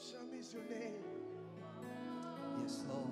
[0.00, 0.94] shame is your name.
[2.62, 3.04] Yes, Lord.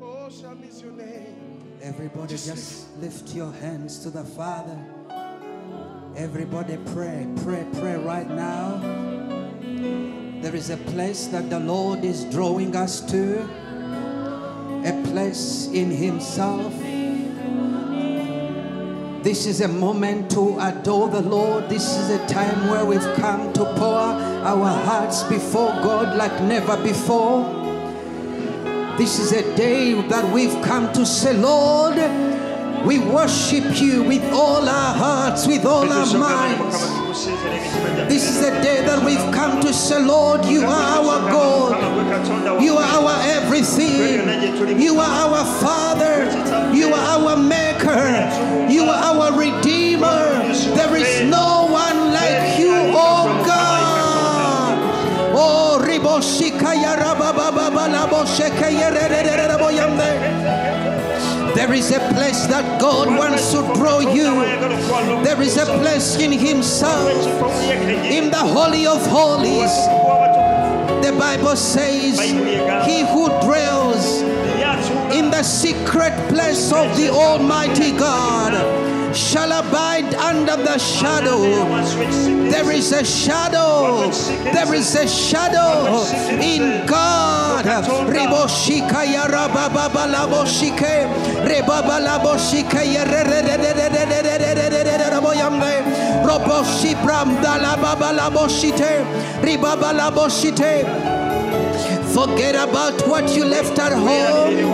[0.00, 1.78] Oh, shame is your name.
[1.82, 4.78] Everybody just lift your hands to the Father.
[6.16, 8.80] Everybody pray, pray, pray right now.
[10.40, 13.42] There is a place that the Lord is drawing us to,
[14.84, 16.72] a place in Himself.
[19.26, 21.68] This is a moment to adore the Lord.
[21.68, 26.80] This is a time where we've come to pour our hearts before God like never
[26.80, 27.42] before.
[28.96, 31.96] This is a day that we've come to say, Lord,
[32.86, 36.86] we worship you with all our hearts, with all our minds.
[38.08, 41.75] This is a day that we've come to say, Lord, you are our God.
[41.96, 44.78] You are our everything.
[44.78, 46.28] You are our Father.
[46.74, 48.68] You are our Maker.
[48.70, 50.52] You are our Redeemer.
[50.76, 54.76] There is no one like you, oh God.
[55.34, 57.86] Oh, riboshika ya rabababa.
[61.56, 64.44] There is a place that God wants to draw you.
[65.24, 67.08] There is a place in Himself,
[68.04, 69.72] in the Holy of Holies.
[71.06, 74.22] The Bible says, He who dwells
[75.14, 78.52] in the secret place of the Almighty God
[79.14, 81.42] shall abide under the shadow.
[82.50, 84.10] There is a shadow.
[84.52, 86.02] There is a shadow
[86.42, 87.64] in God.
[87.66, 91.06] Riboshika ya laboshike.
[91.46, 92.82] Rebaba laboshike
[96.26, 99.06] Roboshi Bram Dalababalabosite,
[99.42, 101.15] Ribabalabosite.
[102.16, 104.72] Forget about what you left at home.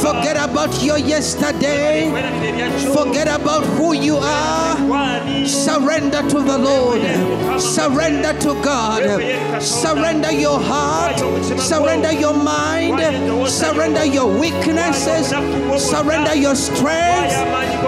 [0.00, 2.06] Forget about your yesterday.
[2.94, 4.76] Forget about who you are.
[5.44, 7.00] Surrender to the Lord.
[7.60, 9.60] Surrender to God.
[9.60, 11.18] Surrender your heart.
[11.58, 13.00] Surrender your mind.
[13.50, 15.30] Surrender your weaknesses.
[15.82, 17.34] Surrender your strength.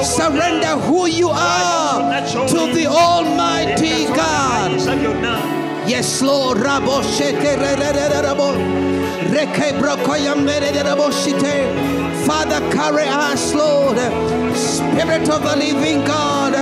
[0.05, 5.61] Surrender who you are to the Almighty God.
[5.87, 6.59] Yes, Lord.
[6.59, 7.03] Rabo
[12.27, 13.97] Father, carry us, Lord.
[14.55, 16.53] Spirit of the living God,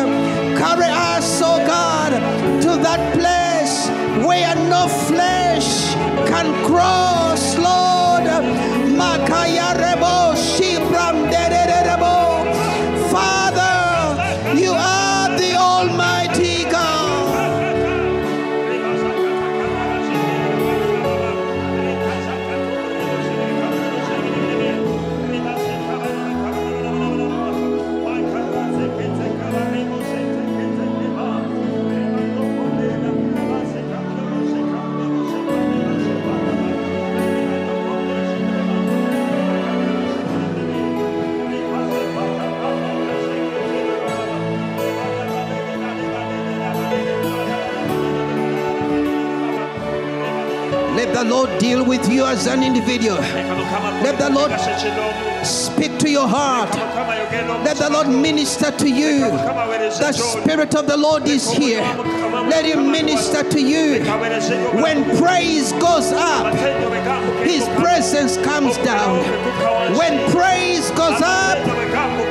[0.57, 2.13] carry us, oh God,
[2.63, 3.89] to that place
[4.25, 5.93] where no flesh
[6.31, 8.25] can cross, Lord.
[8.97, 11.68] Makaya rebo shibram de
[51.89, 53.17] with you as an individual.
[53.17, 54.53] Let the Lord
[55.45, 56.75] speak to your heart.
[57.65, 59.21] Let the Lord minister to you.
[59.21, 61.81] The Spirit of the Lord is here.
[61.81, 64.05] Let Him minister to you.
[64.83, 66.55] When praise goes up,
[67.45, 69.25] His presence comes down.
[69.97, 71.59] When praise goes up,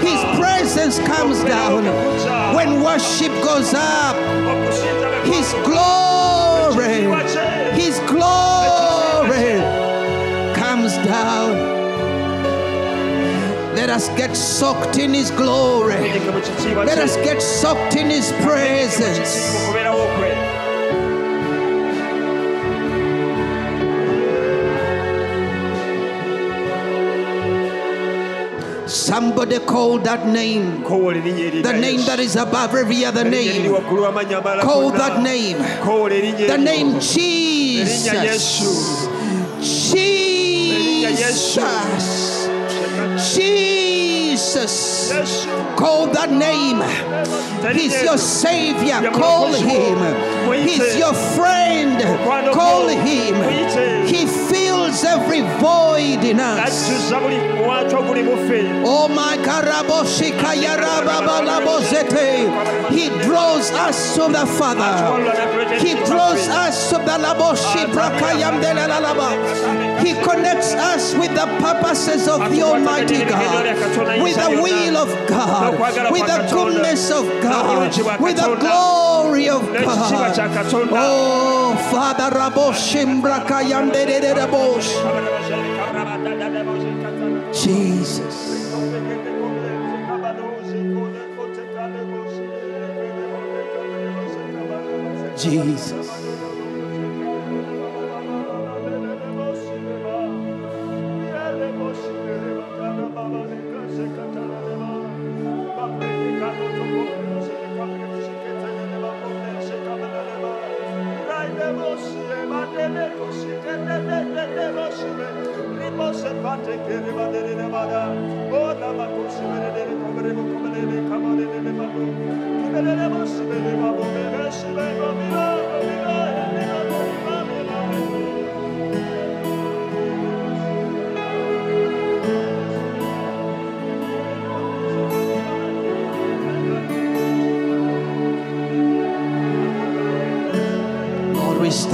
[0.01, 1.85] His presence comes down.
[2.55, 4.15] When worship goes up,
[5.25, 7.07] His glory,
[10.55, 11.75] comes down.
[13.75, 15.93] Let us get soaked in His glory.
[15.93, 19.63] Let us get soaked in His presence.
[28.87, 30.81] Somebody call that name.
[30.83, 33.71] The name that is above every other name.
[34.61, 35.57] Call that name.
[36.47, 38.07] The name Jesus.
[41.17, 42.47] Jesus.
[43.35, 45.45] Jesus.
[45.75, 46.81] Call that name.
[47.75, 49.11] He's your Savior.
[49.11, 49.97] Call Him.
[50.67, 52.01] He's your friend.
[52.53, 53.35] Call Him.
[54.07, 56.89] He fills every void in us.
[58.85, 59.37] Oh my.
[62.89, 65.77] He draws us to the Father.
[65.79, 67.85] He draws us to the laboshi.
[70.07, 73.65] He connects us with the purposes of the Almighty God,
[74.21, 75.77] with the will of God,
[76.13, 80.39] with the goodness of God, with the glory of God.
[80.93, 84.87] Oh, Father Raboshim brakayamdelelebosh.
[87.53, 88.47] Jesus.
[95.37, 96.16] Jesus.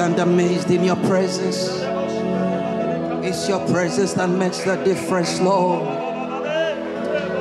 [0.04, 1.70] Stand amazed in your presence.
[3.26, 5.88] It's your presence that makes the difference, Lord.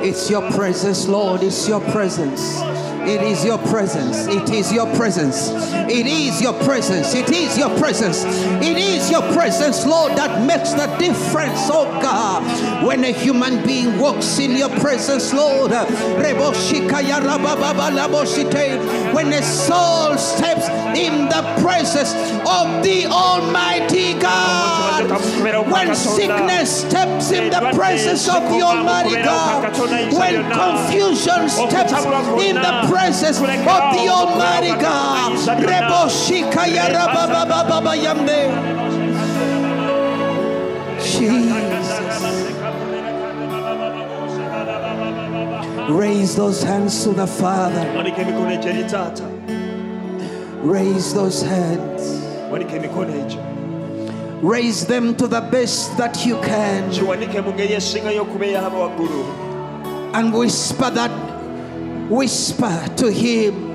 [0.01, 1.43] It's your presence, Lord.
[1.43, 2.61] It's your presence.
[3.05, 4.27] It is your presence.
[4.27, 5.49] It is your presence.
[5.89, 7.13] It is your presence.
[7.13, 8.23] It is your presence.
[8.23, 12.85] It is your presence, Lord, that makes the difference, oh God.
[12.85, 15.71] When a human being walks in your presence, Lord,
[19.13, 22.13] when a soul steps in the presence
[22.47, 25.09] of the Almighty God,
[25.71, 29.73] when sickness steps in the presence of the Almighty God,
[30.13, 31.93] when confusion steps
[32.41, 35.33] in the presence of the Almighty God.
[41.03, 41.53] Jesus.
[45.89, 47.83] Raise those hands to the Father.
[50.63, 52.01] Raise those hands.
[52.51, 53.39] wanika emikono egyo
[54.41, 56.89] Raise them to the best that you can.
[56.91, 59.25] kiwanike mu ngeri esingayo okuba ey'aba waggulu
[60.13, 61.11] And whisper that,
[62.09, 63.71] whisper to Him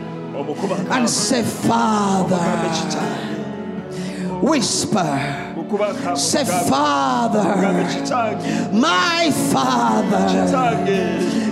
[0.92, 2.38] and say, Father.
[4.40, 5.18] Whisper,
[6.14, 7.42] say, Father,
[8.72, 10.28] my Father,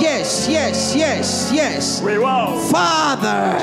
[0.00, 2.00] Yes, yes, yes, yes.
[2.70, 3.58] Father.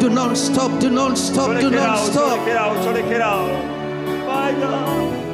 [0.00, 2.38] Do not stop, do not stop, do not stop.
[4.26, 5.25] My God.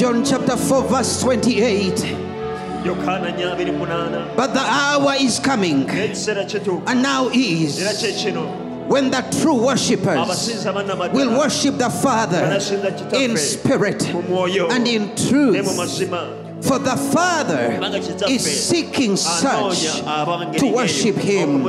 [0.00, 1.92] John chapter 4, verse 28.
[4.34, 7.78] But the hour is coming, and now is,
[8.88, 10.64] when the true worshippers
[11.12, 12.58] will worship the Father
[13.14, 16.39] in spirit and in truth.
[16.62, 17.80] For the Father
[18.28, 20.02] is seeking such
[20.58, 21.62] to worship Him.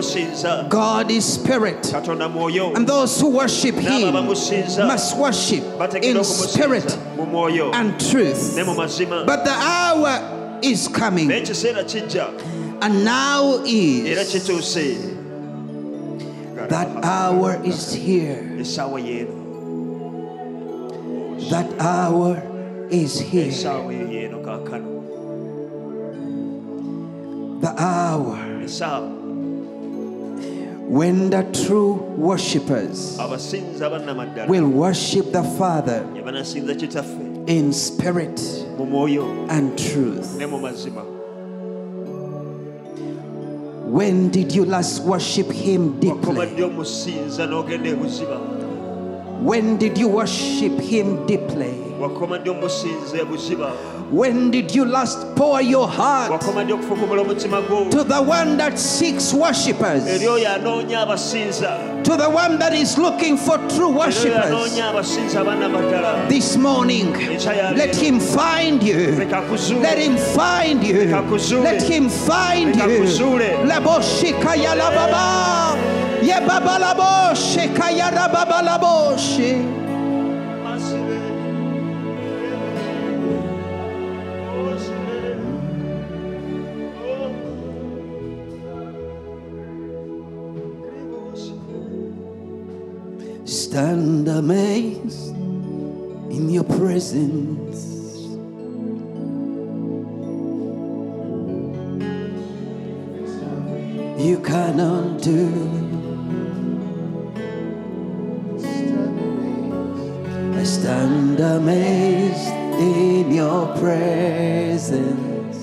[0.69, 5.63] God is spirit, and those who worship Him must worship
[6.03, 8.55] in spirit mu mwoyo and truth.
[8.55, 9.25] ne mu mazima.
[9.25, 14.43] But the hour is coming, naye ekiseera kijja and now is.
[16.69, 18.43] That hour is here.
[21.49, 22.50] That hour
[22.91, 23.51] is here.
[27.61, 28.37] The hour
[30.91, 33.17] when the true worshippers
[34.47, 36.05] will worship the Father
[37.47, 38.39] in spirit
[39.49, 40.37] and truth.
[43.91, 46.47] When did you last worship Him deeply?
[49.41, 51.73] When did you worship Him deeply?
[52.01, 53.71] wakoma ddi omusinza ebuziba
[54.11, 58.57] When did you last pour your heart wakoma ddi okufukumula omutima gwo to the one
[58.57, 63.89] that seeks worshippers, eri oyo anoonya abasinza to the one that is looking for true
[63.89, 64.45] worshippers?
[64.45, 67.13] anoonya abasinza bannamaddala This morning,
[67.75, 69.15] let Him find you.
[69.81, 71.03] Let him find you.
[71.61, 72.83] Let him find you.
[72.83, 73.65] akuzuule.
[73.65, 75.75] Laboshika yalababa.
[75.75, 79.63] Ye babalaboshe kayara babalaboshe.
[80.63, 81.19] Masibe.
[84.61, 85.21] Osibe.
[87.03, 87.31] Oh.
[93.45, 95.29] Stand amazed
[96.29, 97.87] in your presence.
[104.17, 105.90] You cannot do.
[110.81, 112.47] Stand amazed
[112.79, 115.57] in your presence.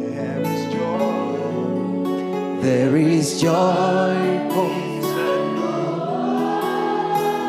[0.00, 2.62] There is joy.
[2.62, 4.32] There is joy.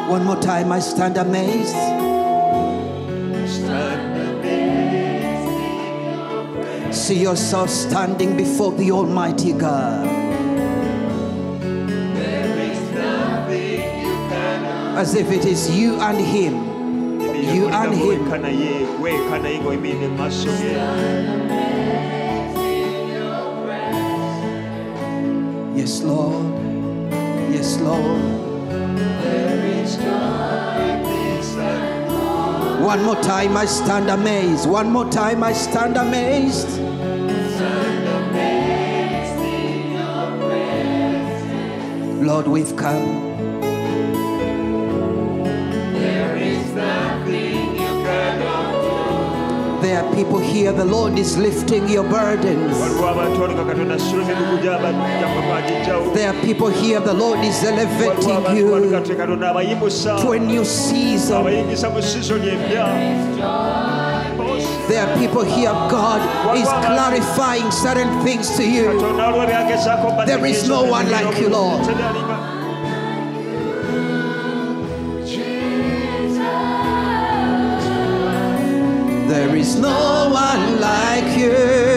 [0.09, 1.73] One more time, I stand amazed.
[6.93, 10.22] See yourself standing before the Almighty God.
[15.03, 16.53] As if it is you and Him.
[17.53, 18.23] You and Him.
[25.75, 26.45] Yes, Lord.
[27.51, 28.21] Yes, Lord.
[32.81, 34.69] One more time, I stand amazed.
[34.69, 36.79] One more time, I stand amazed.
[42.25, 43.32] Lord, we've come.
[49.93, 52.73] There are people here, the Lord is lifting your burdens.
[52.81, 57.39] waliwo abantu wano nga katonda asula emigugu gy'abajjama agijjawo There are people here, the Lord
[57.45, 61.37] is elevating you kati katonda abayimusa to a new season.
[61.37, 62.85] abayingisa mu sizoni empya
[64.89, 66.21] There are people here, God
[66.57, 68.85] is clarifying certain things to you.
[68.97, 71.85] katonda waliwo byagezaako There is no one like you, Lord.
[79.33, 81.92] There is no one like you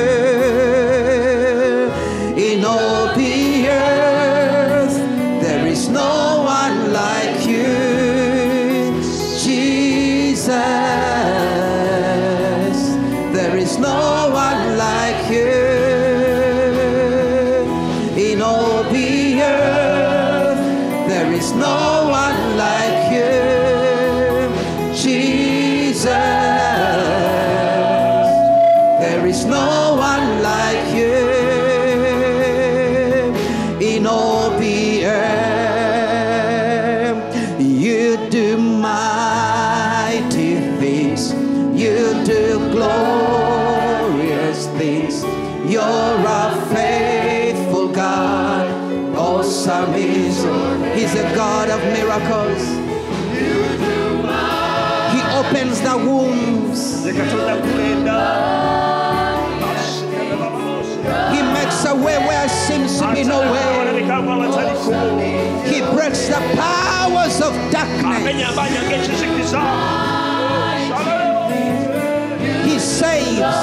[72.64, 73.56] He saves.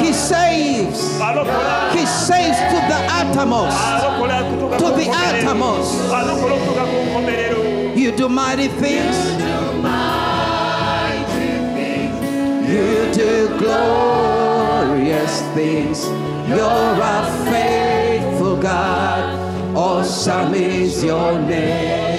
[0.00, 1.00] He saves.
[1.92, 3.76] He saves to the uttermost.
[4.78, 5.94] To the uttermost.
[6.12, 7.60] alokola okutuuka ku nkomerero
[7.96, 9.16] You do mighty things.
[12.70, 15.98] You do glorious things.
[16.48, 17.18] You're a
[17.50, 19.22] faithful God.
[19.76, 22.09] Awesome is your name.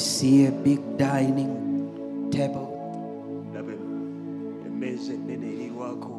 [0.00, 2.66] See a big dining table.
[3.50, 3.72] Ndaba
[4.66, 6.16] emmeeza ennene eriwako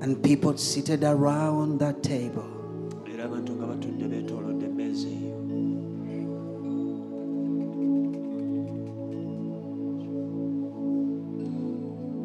[0.00, 2.44] and people seated around that table.
[3.12, 5.36] era abantu nga batudde beetoolodde emmeeza eyo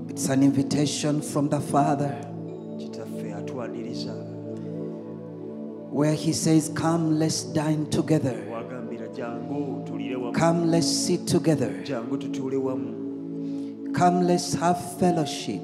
[0.09, 2.15] It's an invitation from the Father
[2.77, 4.22] kitaffe atwaniriza
[5.93, 8.43] where He says, Come, let's dine together.
[10.33, 11.83] Come, let's sit together.
[13.93, 15.61] Come, let's have fellowship.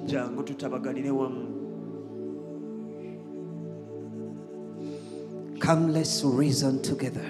[5.59, 7.25] Come, let's reason together.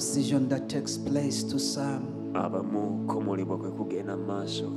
[0.00, 4.72] Circumcision that takes place to some, abamu komolebwa kwe kugenda mu maaso.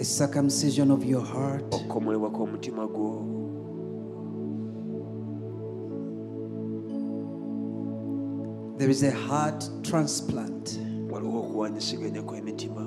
[0.00, 3.26] A circumcision of your heart, okomolebwa kw'omutima gwo.
[8.78, 10.80] There is a heart transplant.
[11.10, 12.86] Waliwo okuwanyisiganya kw'emitima.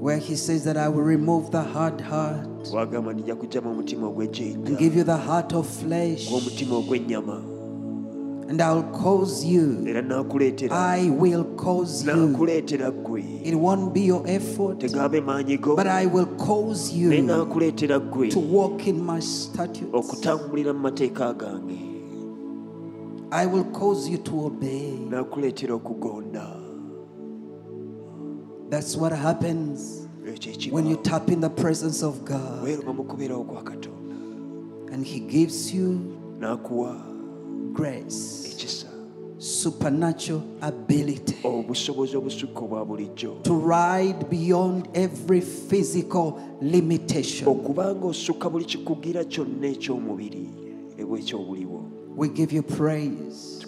[0.00, 4.16] Where He says that I will remove the hard heart wagamba nijja kugyamu omutima and
[4.16, 7.57] ogw'ejjinja give you the heart of flesh, gw'omutima ogw'ennyama
[8.48, 12.12] and I'll cause you, era naakuleetera I will cause you.
[12.12, 13.46] naakuleetera ggwe.
[13.46, 18.00] It won't be your effort, tegaabe maanyi go but I will cause naye you naakuleetera
[18.00, 18.30] ggwe.
[18.30, 19.92] to walk in my statutes.
[19.92, 21.78] okutambulira mu mateeka gange
[23.30, 24.98] I will cause you to obey.
[25.10, 26.46] naakuleetera okugonda.
[28.70, 32.64] That's what happens ekyo when you ekiba tap in the presence of God.
[32.64, 34.14] Weeruma mu kubeerawo kwa katonda.
[34.92, 36.00] And He gives you
[36.40, 37.07] n'akuwa
[37.78, 38.44] grace,
[39.38, 47.48] supernatural ability oh, obusobozi obusukka obwa bulijjo to ride beyond every physical limitation.
[47.48, 50.48] okuba nga osukka buli kikugira kyonna eky'omubiri
[50.98, 51.84] ebwekyobuliwo
[52.16, 53.64] We give you praise.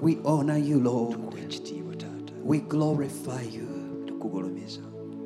[0.00, 1.12] We honor you, Lord.
[1.12, 3.68] tukuwa ekitiibwa taata We glorify you.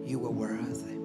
[0.07, 0.96] You are worthy.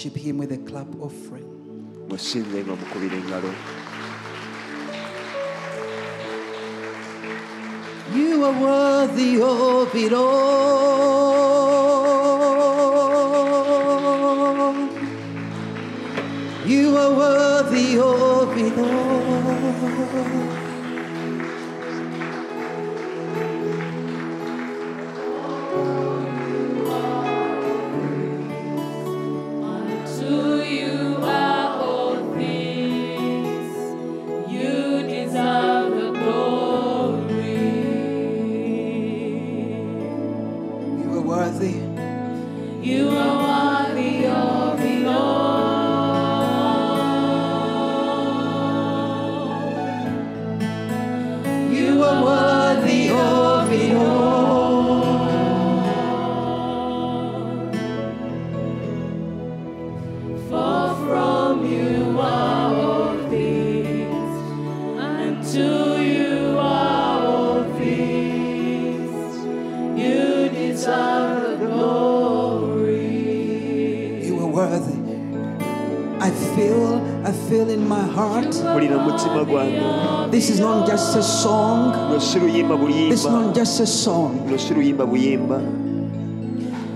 [0.00, 1.44] Worship Him with a clap offering.
[2.08, 3.52] musinze nga mukubira engalo
[8.16, 11.59] You are worthy of it all.
[77.24, 78.54] I feel in my heart.
[78.54, 79.80] mpulira mu mutima gwange
[80.30, 81.92] This is not just a song.
[82.08, 82.76] luno si luyimba
[83.10, 84.40] This is not just a song.
[84.46, 85.60] luno si luyimba buyimba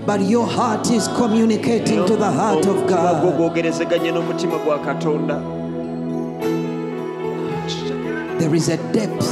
[0.05, 3.35] But your heart is communicating to the heart of God.
[3.37, 5.41] gwogerezeganye n'omutima gwa katonda
[8.39, 9.25] There is a depth.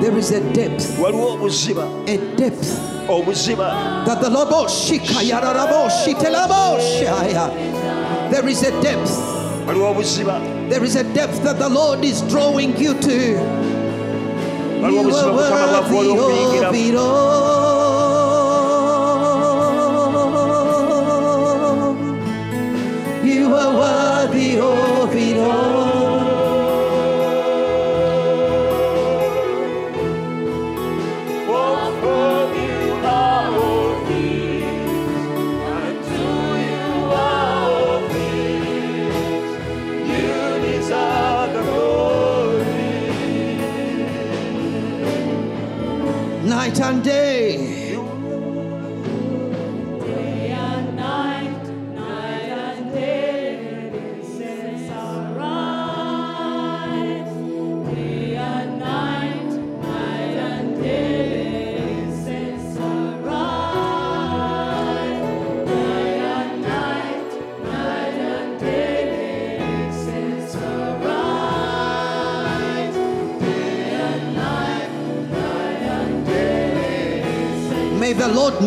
[0.00, 0.98] There is a depth.
[0.98, 2.68] A depth
[4.06, 4.48] that the Lord
[8.32, 9.12] There is a depth.
[10.70, 13.18] There is a depth that the Lord is drawing you to.
[14.90, 17.51] You are worthy of it all.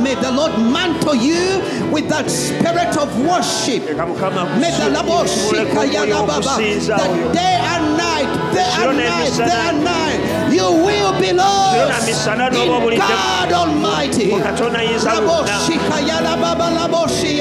[0.06, 1.42] May the Lord mantle you
[1.92, 3.82] with that spirit of worship.
[4.62, 9.84] May the Lord akusuuleko omwoyo ogusinza that day and night, day and night, day and
[9.84, 10.20] night,
[10.54, 12.08] you will be lost.
[12.08, 14.26] In God Almighty.
[14.32, 15.50] mu Katonda ayinza bonna.
[15.50, 17.40] Raboshika yala baba laboshi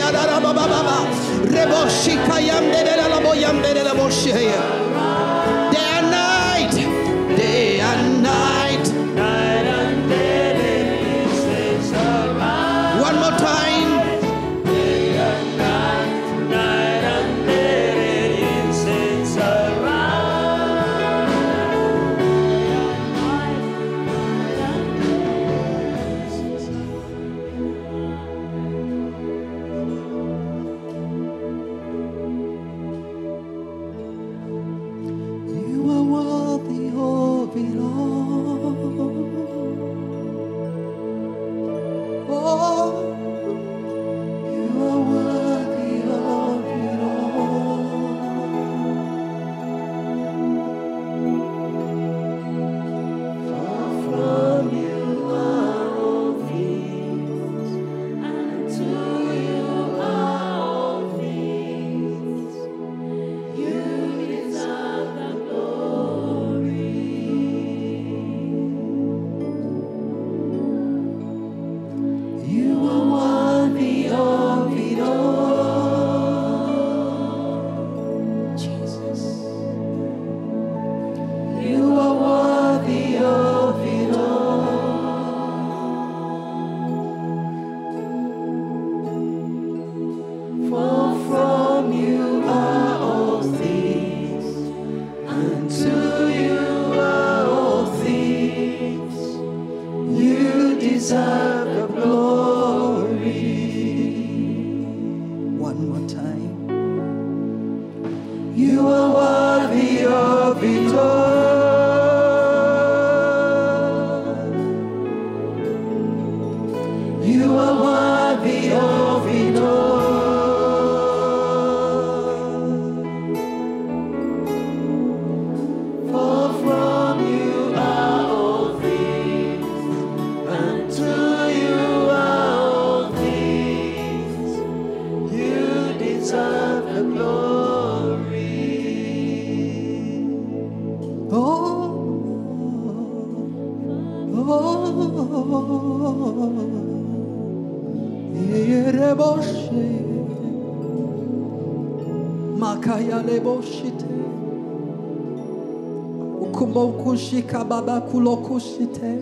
[157.69, 159.19] baba kulokushite.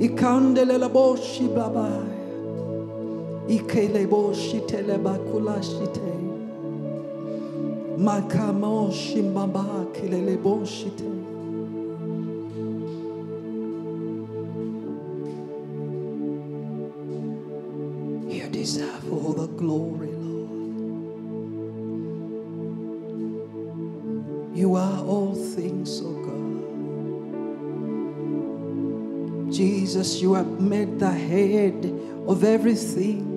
[0.00, 1.88] Ikandele laboshi baba.
[3.48, 6.10] Ikele boshite lebakulashite.
[7.98, 11.02] Makamoshi baba kilele boshite.
[11.02, 11.09] You deserve
[31.30, 31.84] head
[32.26, 33.28] of everything.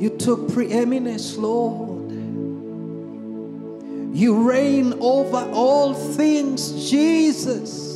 [0.00, 2.10] You took preeminence, Lord.
[4.16, 7.88] You reign over all things, Jesus.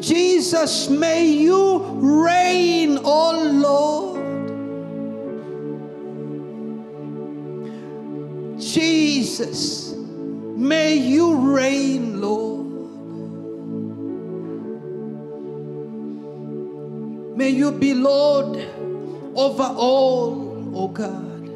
[0.00, 3.32] Jesus, may you reign, oh
[3.66, 4.18] Lord.
[8.60, 12.47] Jesus, may you reign, Lord.
[17.38, 18.56] May you be Lord
[19.36, 21.48] over all, oh God.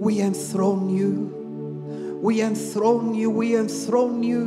[0.00, 2.18] We enthrone you.
[2.20, 3.30] We enthrone you.
[3.30, 4.46] We enthrone you.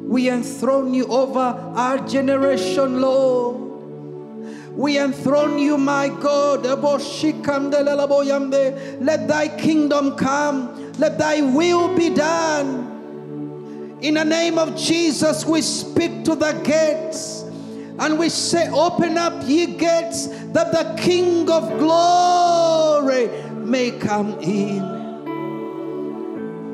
[0.00, 1.40] We enthrone you over
[1.76, 3.60] our generation, Lord.
[4.74, 6.64] We enthrone you, my God.
[9.02, 10.92] Let thy kingdom come.
[10.94, 12.83] Let thy will be done.
[14.00, 17.42] In the name of Jesus, we speak to the gates
[17.98, 24.94] and we say, Open up ye gates that the King of glory may come in.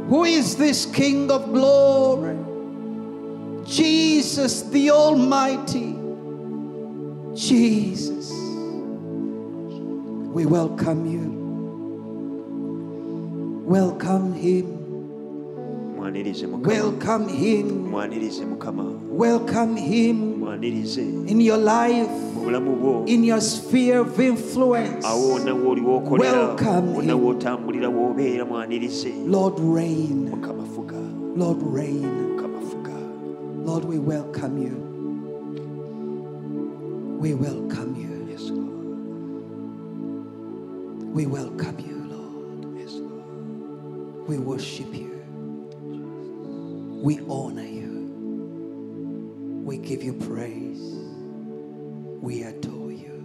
[0.09, 2.37] Who is this King of glory?
[3.65, 5.97] Jesus the Almighty.
[7.35, 8.31] Jesus.
[10.33, 11.31] We welcome you.
[13.67, 14.80] Welcome Him.
[16.11, 17.67] Mwanirize mukama Welcome Him.
[17.91, 18.85] mwanirize mukama
[19.19, 25.07] Welcome Him mwanirize in your life, mu bulamu bwo in your sphere of influence.
[25.07, 27.25] awo wonna wooli wookolera Welcome wonna him.
[27.25, 30.29] wootambulira woobeera mwanirize Lord, reign.
[30.31, 30.97] mukama fuga
[31.37, 32.07] Lord, reign.
[32.07, 32.93] mukama fuga
[33.67, 34.77] Lord, we welcome you.
[37.21, 38.27] We welcome you.
[38.33, 38.71] Yes, Lord.
[41.15, 42.79] We welcome you, Lord.
[42.81, 44.29] Yes, Lord.
[44.29, 45.20] We worship you.
[47.03, 47.91] We honor you.
[49.65, 50.83] We give you praise.
[52.21, 53.17] We adore you.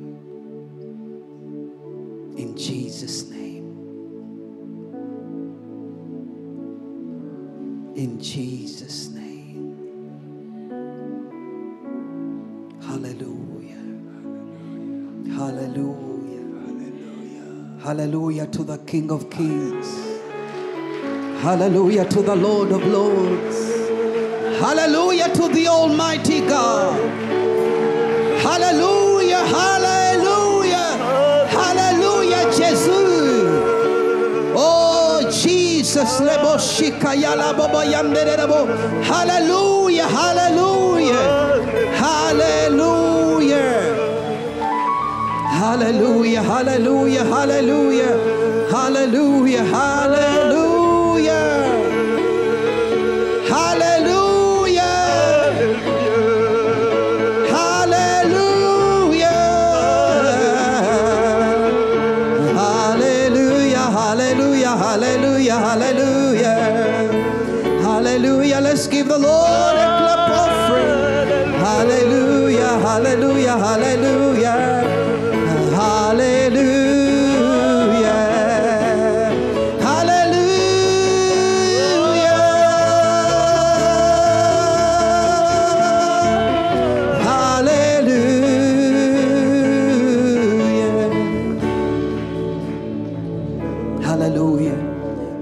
[2.38, 3.66] In Jesus' name.
[7.96, 9.76] In Jesus' name.
[12.82, 13.76] Hallelujah.
[15.36, 16.46] Hallelujah.
[17.84, 20.16] Hallelujah to the King of Kings.
[21.42, 23.55] Hallelujah to the Lord of Lords.
[24.60, 27.00] Hallelujah to the Almighty God.
[28.42, 30.98] Hallelujah, hallelujah,
[31.50, 32.88] hallelujah, Jesus.
[34.58, 36.20] Oh, Jesus.
[39.10, 41.28] Hallelujah, hallelujah,
[41.98, 43.66] hallelujah.
[45.56, 48.14] Hallelujah, hallelujah, hallelujah,
[48.70, 50.65] hallelujah, hallelujah.
[69.06, 71.54] Give the Lord a clap offering.
[71.54, 72.80] Hallelujah.
[72.80, 73.58] Hallelujah.
[73.58, 74.52] Hallelujah.
[75.76, 76.96] Hallelujah.
[79.82, 80.46] Hallelujah.
[87.22, 88.42] Hallelujah.
[94.02, 94.80] Hallelujah.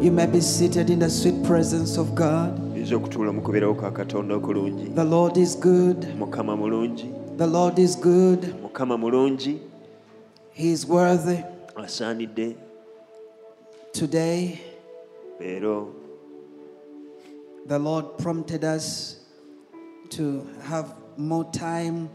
[0.01, 2.62] You may be seated in the sweet presence of God.
[2.83, 6.03] Oyinza okutuula mu kubeerawo ka katonda okulungi The Lord is good.
[6.19, 8.43] mukama mulungi The Lord is good.
[8.61, 9.59] mukama mulungi
[10.51, 11.39] He is worthy.
[11.75, 12.55] asaanidde
[13.93, 14.59] Today,
[15.39, 15.93] leero
[17.67, 19.17] the Lord prompted us
[20.09, 22.09] to have more time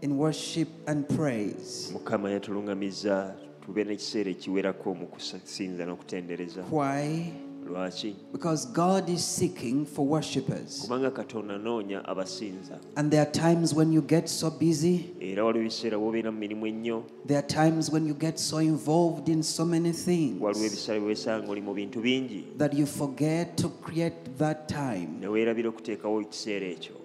[0.00, 1.92] in worship and praise.
[1.92, 3.34] mukama yatulungamiza
[3.66, 7.32] tube n'ekiseera ekiwerako mu kusinza n'okutendereza Why?
[7.68, 8.14] Lwaki?
[8.32, 10.82] Because God is seeking for worshippers.
[10.82, 12.78] kubanga katonda anoonya abasinza.
[12.96, 16.66] And there are times when you get so busy, era waliwo ebiseera bw'obeera mu mirimu
[16.66, 17.02] ennyo.
[17.26, 21.50] There are times when you get so involved in so many things waliwo ebiseera bweweesanga
[21.50, 22.44] oli mu bintu bingi.
[22.58, 25.08] that you forget to create that time.
[25.20, 25.28] ne
[25.68, 26.97] okuteekawo ekiseera ekyo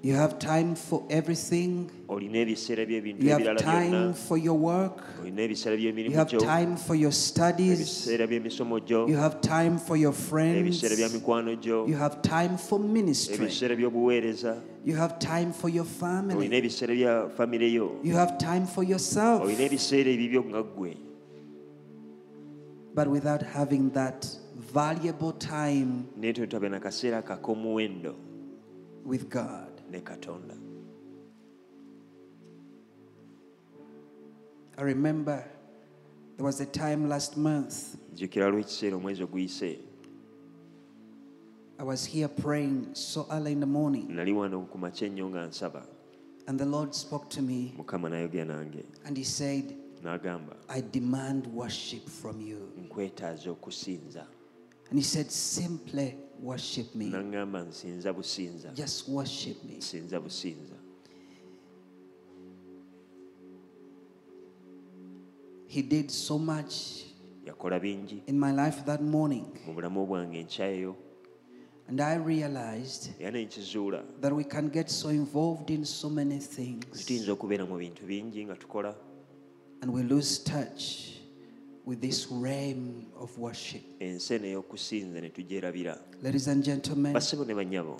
[0.00, 6.12] You have time for everything, olina ebiseera by'ebintu you have time for your work, you
[6.14, 9.08] have time for your studies, ebiseera by'emisomo gyo.
[9.08, 11.88] You have time for your friends, ebiseera bya mikwano gyo.
[11.88, 13.50] You have time for ministry,
[14.84, 17.98] you have time for your family, ebiseera bya famire yo.
[18.04, 19.42] You have time for yourself.
[19.42, 20.96] olina ebiseera ebibyo nga ggwe.
[22.94, 28.14] But without having that valuable time naye tetabe na kaseera kak'omuwendo
[29.04, 29.67] with God.
[29.90, 30.54] Ne katonda
[34.76, 35.44] I remember
[36.36, 39.78] there was a time last month jjukira lw'ekiseera omwezi oguyise
[41.80, 45.46] I was here praying so early in the morning, nali wano ku makya ennyo nga
[45.46, 45.86] nsaba.
[46.48, 48.84] And the Lord spoke to me mukama n'ayogera nange.
[49.04, 52.72] and He said, n'agamba I demand worship from you.
[52.82, 54.26] nkwetaaza okusinza.
[54.90, 57.06] And He said, simply worship me.
[57.10, 58.74] n'aŋŋamba nsinza businza.
[58.74, 59.76] Just worship me.
[59.78, 60.74] nsinza businza.
[65.66, 67.04] He did so much
[67.46, 68.22] yakola bingi.
[68.26, 69.46] in my life that morning.
[69.66, 70.94] mu bulamu bwange enkyayo
[71.88, 74.02] And I realized era ne nkizuula.
[74.20, 77.04] that we can get so involved in so many things.
[77.06, 78.94] Tuyinza okubeera mu bintu bingi nga tukola.
[79.82, 81.17] And we lose touch
[81.88, 83.82] with this realm of worship.
[84.00, 85.98] ensi eno ey'okusinza ne tugyerabira.
[86.22, 87.98] Ladies and gentlemen, ne bannyabo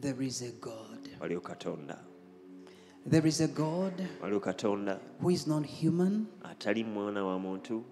[0.00, 1.08] there is a God.
[1.20, 1.98] waliwo katonda.
[3.06, 4.98] There is a God waliwo katonda.
[5.20, 7.82] who is non human, atali mwana wa muntu.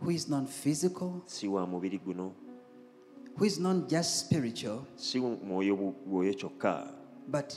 [0.00, 2.32] who is non physical, si wa mubiri guno.
[3.36, 6.86] who is not just spiritual, si mwoyo bu- bwoyo kyokka.
[7.28, 7.52] but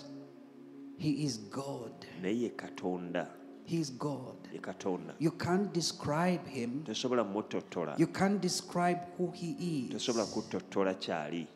[0.98, 1.94] he is God.
[2.24, 3.28] naye ye katonda
[3.70, 4.36] He is God.
[4.54, 6.84] ye katonda You can't describe him.
[6.86, 9.94] tosobola mutottola You can't describe who he is.
[9.94, 11.48] tosobola kutottola kyali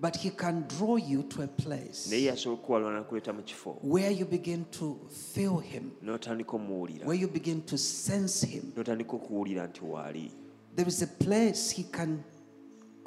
[0.00, 4.10] But he can draw you to a place naye asobola okuwalana nakuleeta mu kifo where
[4.10, 4.96] you begin to
[5.34, 8.62] feel him, n'otandika omuwulira where you begin to sense him.
[8.76, 10.30] n'otandika okuwulira nti waali
[10.76, 12.22] There is a place he can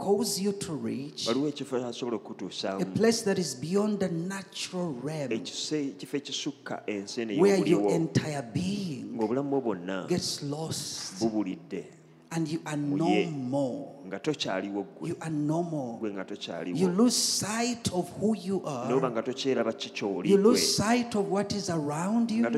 [0.01, 2.19] cause you to reach, waliwo ekifo asobola
[2.81, 7.91] a place that is beyond the natural realm, ekise- ekifo ekisukka ensi eno where your
[7.91, 11.85] entire being ng'obulamu bwo bwonna gets lost bubulidde
[12.31, 13.87] and you are no more.
[14.07, 15.99] nga tokyaliwo ggwe You are no more.
[16.65, 19.09] You lose sight of who you are.
[19.11, 22.49] nga tokyeraba ki ky'oli You lose sight of what is around you.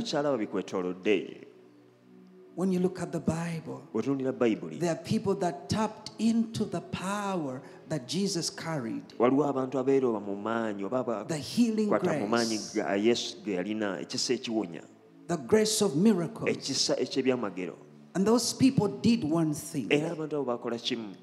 [2.56, 6.82] When you look at the Bible, bwetunulira bayibuli there are people that tapped into the
[6.82, 12.74] power that Jesus carried, waliwo abantu abeerooba mu maanyi oba the healing mu maanyi grace,
[12.76, 14.84] ga yesu ge yalina ekisa ekiwonya
[15.28, 16.50] the grace of miracles.
[16.50, 17.76] ekisa eky'ebyamagero.
[18.16, 19.88] And those people did one thing.
[19.92, 21.16] Era abantu abo bakola kimu.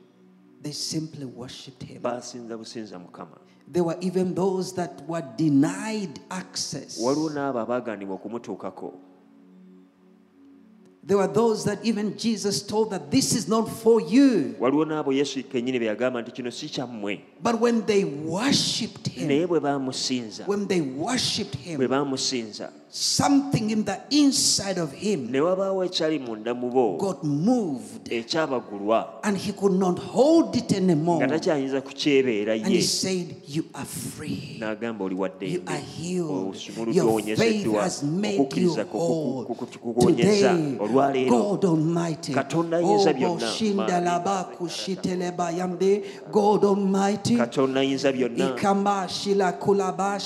[0.60, 2.02] They simply worshipped Him.
[2.02, 3.38] basinza businza mukama.
[3.68, 6.98] There were even those that were denied access.
[6.98, 8.94] waliwo n'abo abaagandibwa okumutuukako
[11.10, 14.54] There were those that even Jesus told that this is not for you.
[14.60, 19.48] waliwo n'abo yesu kennyini be yagamba nti kino si kyammwe But when they worshipped Him,
[19.48, 25.40] bwe baamusinza when they worshipped bwe Him, baamusinza something in the inside of Him ne
[25.40, 31.26] wabaawo ekyali munda mu bo got moved ekyabagulwa and He could not hold it anymore.
[31.26, 34.56] nga takyayinza kukyebeera And He said, You are free.
[34.60, 36.56] n'agamba oli You are healed.
[36.92, 39.44] Your faith has made you okukkiriza whole.
[39.44, 42.32] kukuwonyeza Today, olwaleero God Almighty.
[42.34, 43.46] Katonda ayinza Oh, byonna.
[43.46, 46.02] Boshindalaba kushiteleba yambe.
[46.32, 47.36] God Almighty.
[47.36, 50.18] katonda ayinza byonna Ikamba shila kulaba.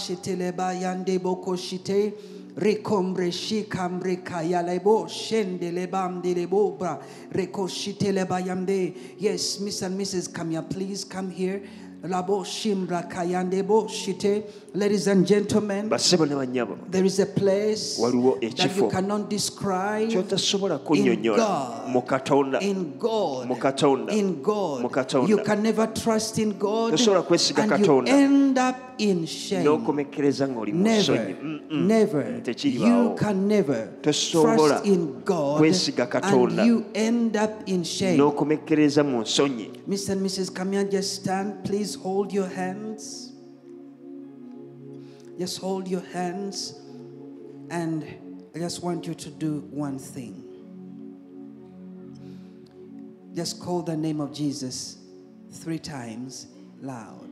[2.56, 7.02] Rekombre shikambre kayalebo shendeleba mdelebo bra.
[7.32, 8.94] Reko shiteleba yamde.
[9.18, 10.32] Yes, Miss and Mrs.
[10.32, 11.62] Come please come here.
[12.04, 14.44] Labo shimra kayande bo shite.
[14.74, 21.22] Ladies and gentlemen, bassebo ne bannyabo there is a place that you cannot describe in
[21.22, 22.62] God.
[22.62, 29.26] in God, in God, you can never trust in God, and you end up in
[29.26, 29.64] shame.
[29.64, 31.36] n'okomekkereza ng'oli mu Never,
[31.70, 32.42] never.
[32.62, 38.18] You can never trust in God, and you end up in shame.
[38.18, 40.12] n'okomekkereza mu nsonyi Mr.
[40.12, 40.50] and Mrs.
[40.50, 41.64] Kamia, just stand.
[41.64, 43.32] Please hold your hands.
[45.38, 46.80] Just hold your hands.
[47.70, 48.04] And
[48.54, 50.42] I just want you to do one thing.
[53.34, 54.98] Just call the name of Jesus
[55.50, 56.46] three times
[56.80, 57.23] loud.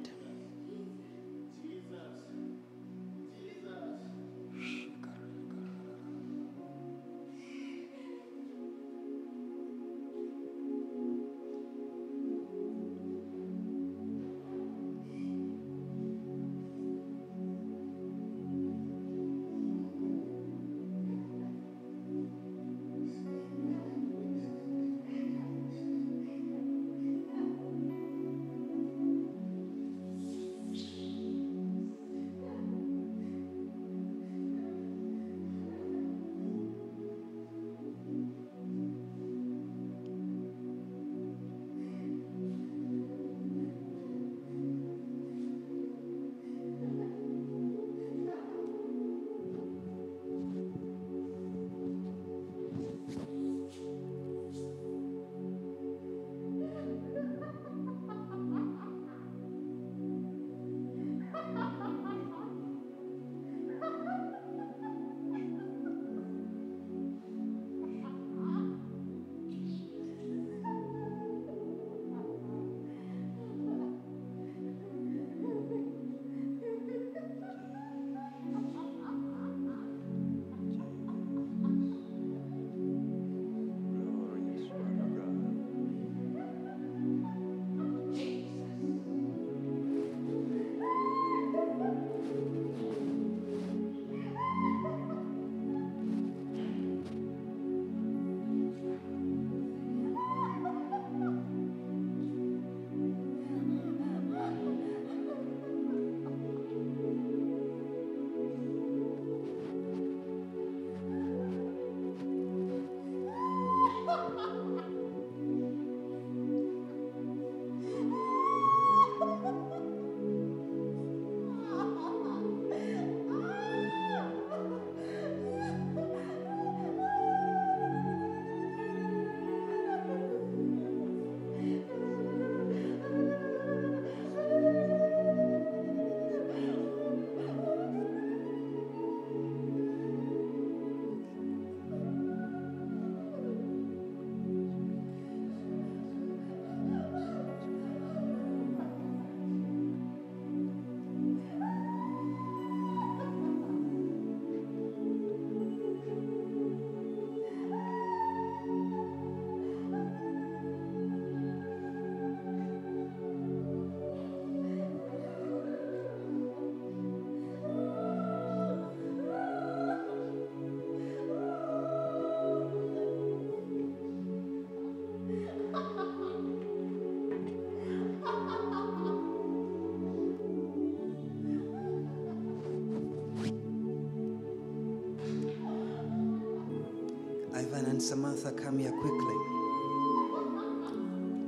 [188.03, 189.37] Samantha come here quickly?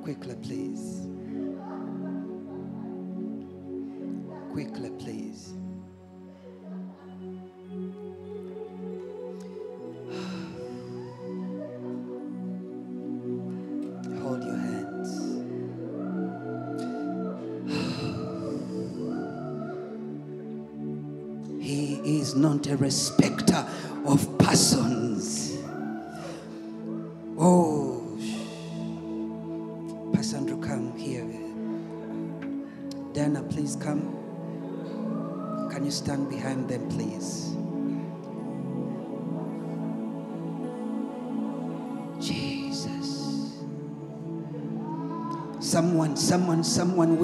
[0.05, 1.01] Quickly, please.
[4.53, 5.55] Quickly, please.
[14.23, 15.11] Hold your hands.
[21.61, 23.67] He is not a respecter
[24.07, 24.84] of persons.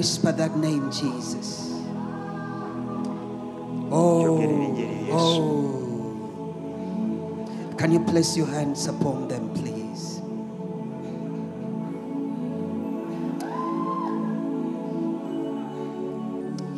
[0.01, 1.77] Whisper that name, Jesus.
[3.93, 5.45] Jogera erinnya erya Yesu.
[5.45, 5.77] Oh.
[7.77, 10.25] Can you place your hands upon them, please?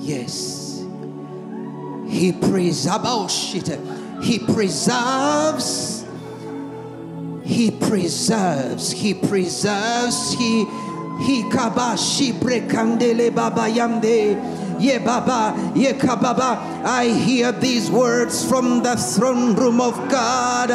[0.03, 0.83] Yes.
[2.11, 3.55] He preserves.
[4.19, 6.05] He preserves.
[7.45, 8.91] He preserves.
[8.91, 10.35] He preserves.
[10.35, 10.67] He
[11.23, 14.63] he kabashi brekandele baba yamde.
[14.83, 16.59] Ye baba, ye kababa.
[16.85, 20.71] I hear these words from the throne room of God.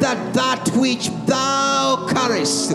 [0.00, 2.72] That that which thou carest,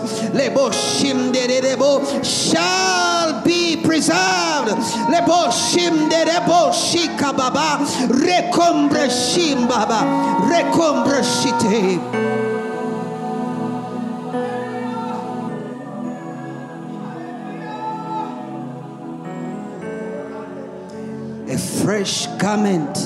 [2.24, 4.76] shall be preserved.
[7.36, 7.78] Baba,
[8.08, 9.08] recombre
[9.68, 10.00] baba,
[10.48, 12.35] recombre shite.
[21.96, 22.98] Fresh garment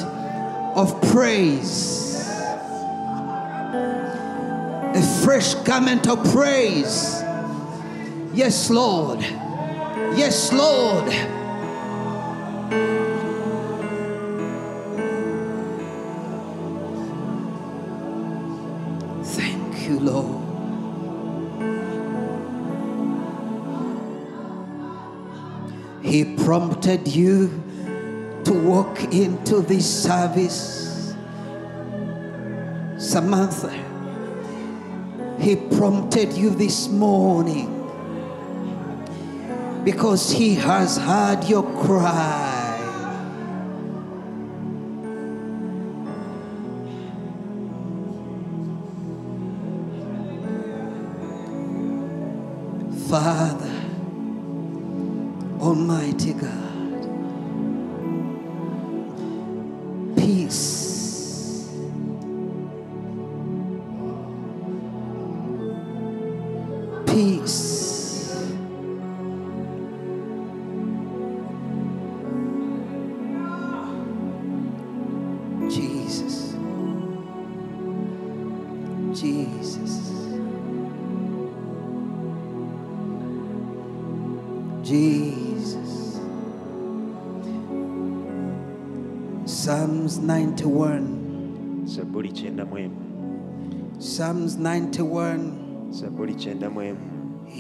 [0.75, 2.27] of praise.
[4.97, 7.23] A fresh garment of praise.
[8.35, 9.21] Yes, Lord.
[10.17, 11.09] Yes, Lord.
[19.25, 20.43] Thank you, Lord.
[26.03, 27.70] He prompted you
[28.71, 31.13] walk into this service.
[32.99, 33.73] Samantha,
[35.41, 37.69] He prompted you this morning
[39.85, 42.50] because He has heard your cry.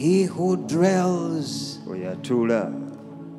[0.00, 1.78] He who dwells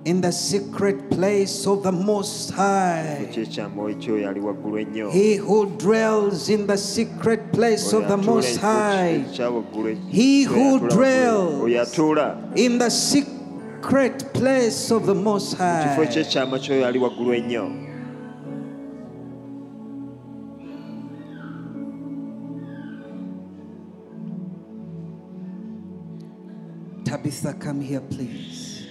[0.06, 3.28] in the secret place of the Most High.
[3.34, 8.58] kyekyamwoyo ky'oyo ali waggulu ennyo He who dwells in the secret place of the Most
[8.58, 9.26] High.
[10.12, 11.66] He who dwells
[12.56, 15.98] In the secret place of the Most High.
[27.32, 28.88] Tabitha, come here, please.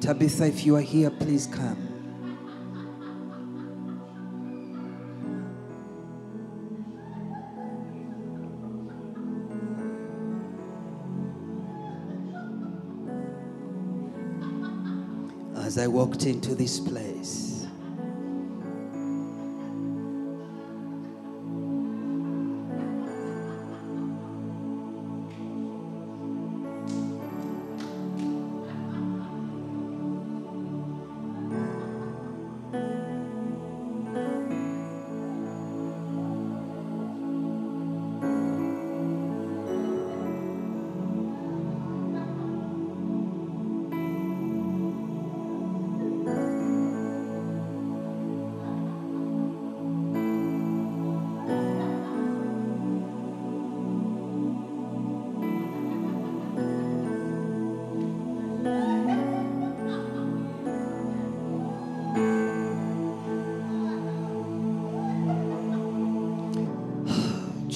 [0.00, 1.78] Tabitha, if you are here, please come.
[15.56, 17.13] As I walked into this place,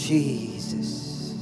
[0.09, 1.35] Jesus.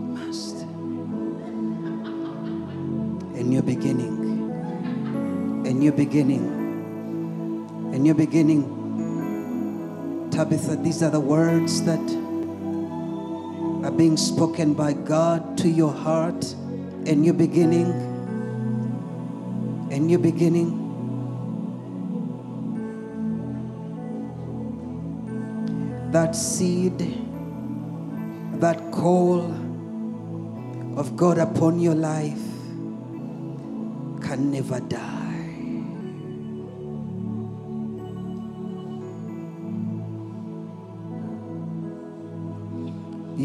[0.00, 0.64] Master.
[3.34, 4.16] A new beginning.
[5.66, 6.40] A new beginning.
[7.92, 8.75] A new beginning.
[10.36, 11.98] Tabitha, these are the words that
[13.86, 16.44] are being spoken by God to your heart.
[17.06, 17.88] A new beginning.
[19.90, 20.76] A new beginning.
[26.12, 26.98] That seed,
[28.60, 29.40] that call
[30.98, 32.44] of God upon your life
[34.20, 35.05] can never die.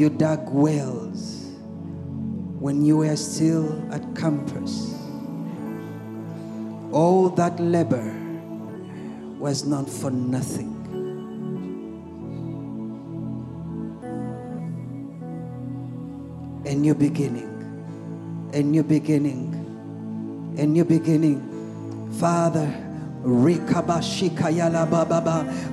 [0.02, 1.46] You dug wells
[2.58, 4.98] when you were still at campus.
[6.92, 8.12] All that labor
[9.38, 10.74] was not for nothing.
[16.66, 19.54] A new beginning, a new beginning,
[20.58, 21.46] a new beginning.
[22.18, 22.74] Father,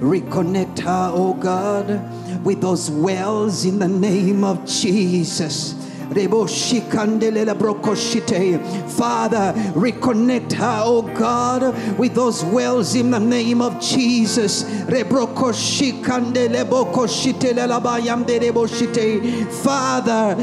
[0.00, 5.74] reconnect her, oh God, with those wells in the name of Jesus.
[8.96, 14.62] Father, reconnect her, oh God, with those wells in the name of Jesus.
[19.62, 20.36] Father,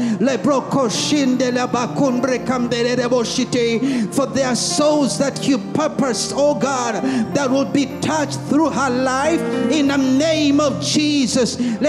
[4.12, 6.94] for their souls that you purposed, oh God,
[7.34, 11.56] that will be touched through her life in the name of Jesus.
[11.56, 11.86] And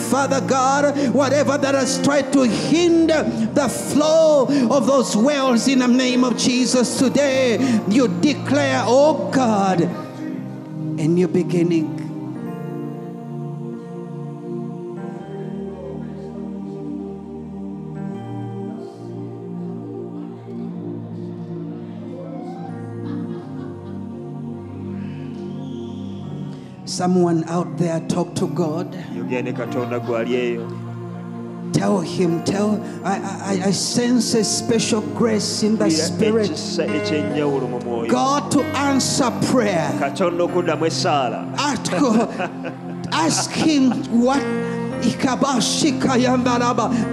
[0.00, 3.22] Father God, whatever that has tried to hinder
[3.52, 7.58] the flow of those wells in the name of Jesus today,
[7.88, 11.97] you declare, oh God, a new beginning.
[26.98, 28.92] Someone out there talk to God.
[29.16, 30.68] yogera ne katonda gwali eyo
[31.72, 33.18] Tell him, tell I,
[33.52, 36.50] I I sense a special grace in the spirit.
[36.50, 39.92] ekisa ekyenjawulo mu mwoyo God to answer prayer.
[41.58, 41.92] Ask,
[43.12, 44.42] ask him what.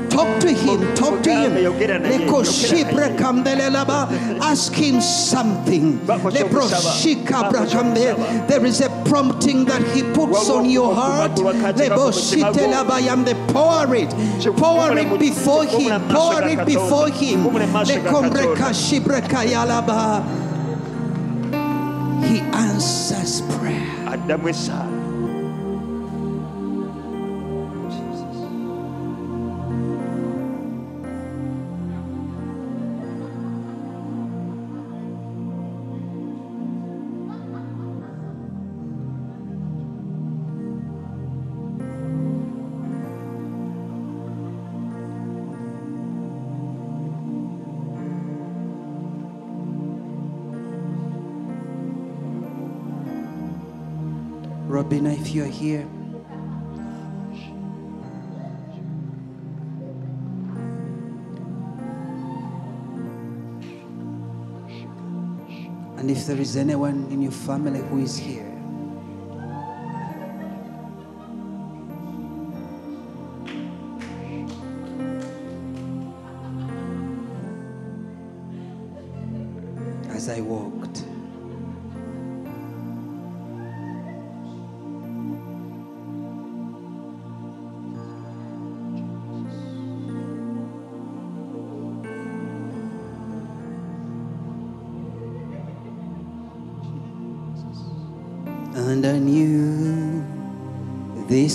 [0.10, 1.52] Talk to him, talk to him.
[4.42, 6.00] Ask him something.
[8.48, 11.32] There is a prompting that he puts on your heart.
[13.48, 14.10] Pour it.
[14.58, 16.02] Pour it before him.
[16.10, 17.44] Pour it before him.
[22.24, 23.84] He answers prayer.
[54.96, 55.88] Addamu if you're here,
[65.98, 68.55] and if there is anyone in your family who is here,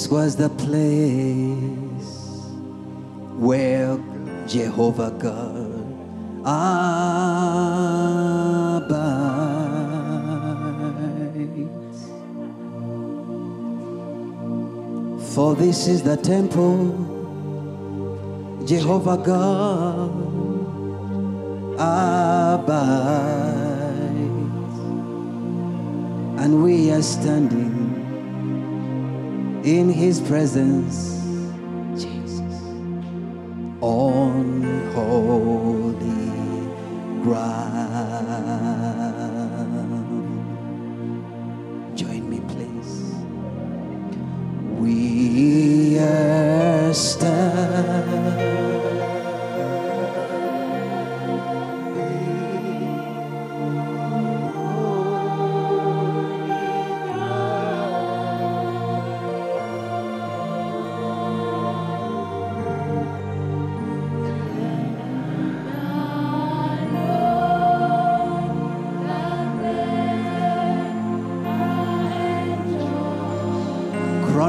[0.00, 2.16] this was the place
[3.36, 3.98] where
[4.46, 5.84] Jehovah God
[6.40, 6.94] abides.
[15.34, 16.96] For this is the temple
[18.64, 20.10] Jehovah God
[21.78, 22.70] abides
[26.42, 27.79] and we are standing
[29.64, 31.19] in His presence.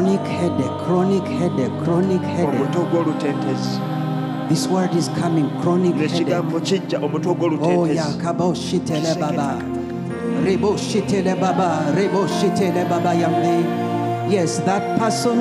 [0.02, 4.50] Chronic headache, chronic headache, chronic headache.
[4.50, 6.42] This word is coming, chronic headache.
[6.64, 9.62] kijja omutwe Oh, gw'olutentezi yakabo shitele baba.
[10.44, 13.64] Rebo shitele baba, rebo shitele baba yamde.
[14.32, 15.38] Yes, that person,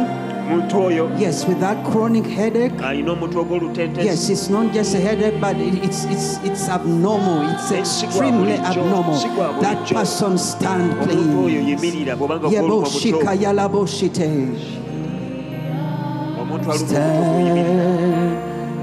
[0.51, 2.73] omuntu oyo yes, with that chronic headache.
[2.83, 7.43] alina omutwe gw'olutentezi Yes, it's not just a headache, but it- it's it's it's abnormal.
[7.55, 9.15] It's extremely abnormal.
[9.61, 11.71] That person stand, oyo please.
[11.71, 14.29] yimirira bw'obanga Yebo gwoluma shika mutwe yalabo shite.
[16.41, 16.89] omuntu aluma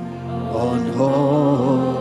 [0.52, 1.93] on holy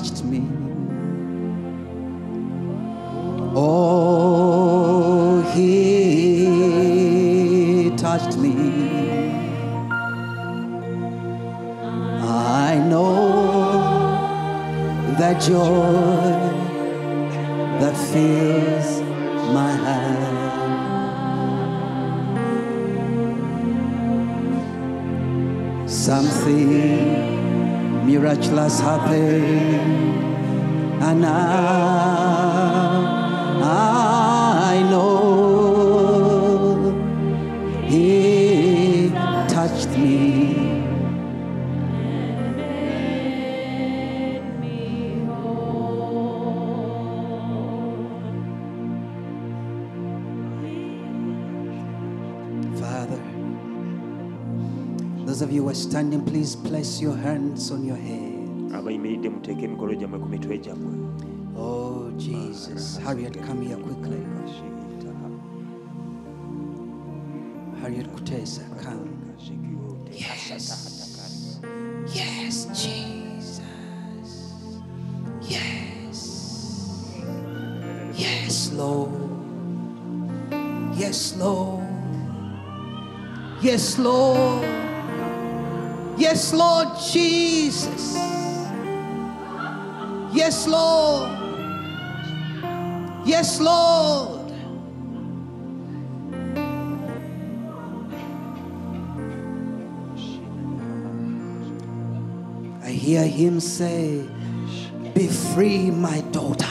[0.00, 0.42] touched me.
[3.54, 5.66] Oh, he
[7.98, 8.54] touched me.
[12.22, 13.12] I know
[15.18, 16.38] that joy
[17.80, 18.88] that fills
[19.52, 20.40] my heart.
[25.90, 27.40] Something
[28.06, 29.49] miraculous happened,
[56.70, 58.74] place your hands on your head.
[58.74, 60.94] abayimiridde muteeke emikono gyammwe ku mitwe gyammwe
[61.56, 62.96] Oh, Jesus.
[62.96, 64.22] Ah, Harriet, come here quickly.
[67.82, 69.10] Harriet Kutesa, come.
[70.12, 71.60] Yes.
[72.14, 73.60] Yes, Jesus.
[75.42, 76.18] Yes.
[78.14, 79.10] Yes, Lord.
[80.94, 81.84] Yes, Lord.
[83.60, 84.89] Yes, Lord.
[86.20, 88.14] Yes, Lord Jesus.
[90.34, 91.30] Yes, Lord.
[93.24, 94.52] Yes, Lord.
[102.84, 104.28] I hear him say,
[105.14, 106.66] Be free, my daughter.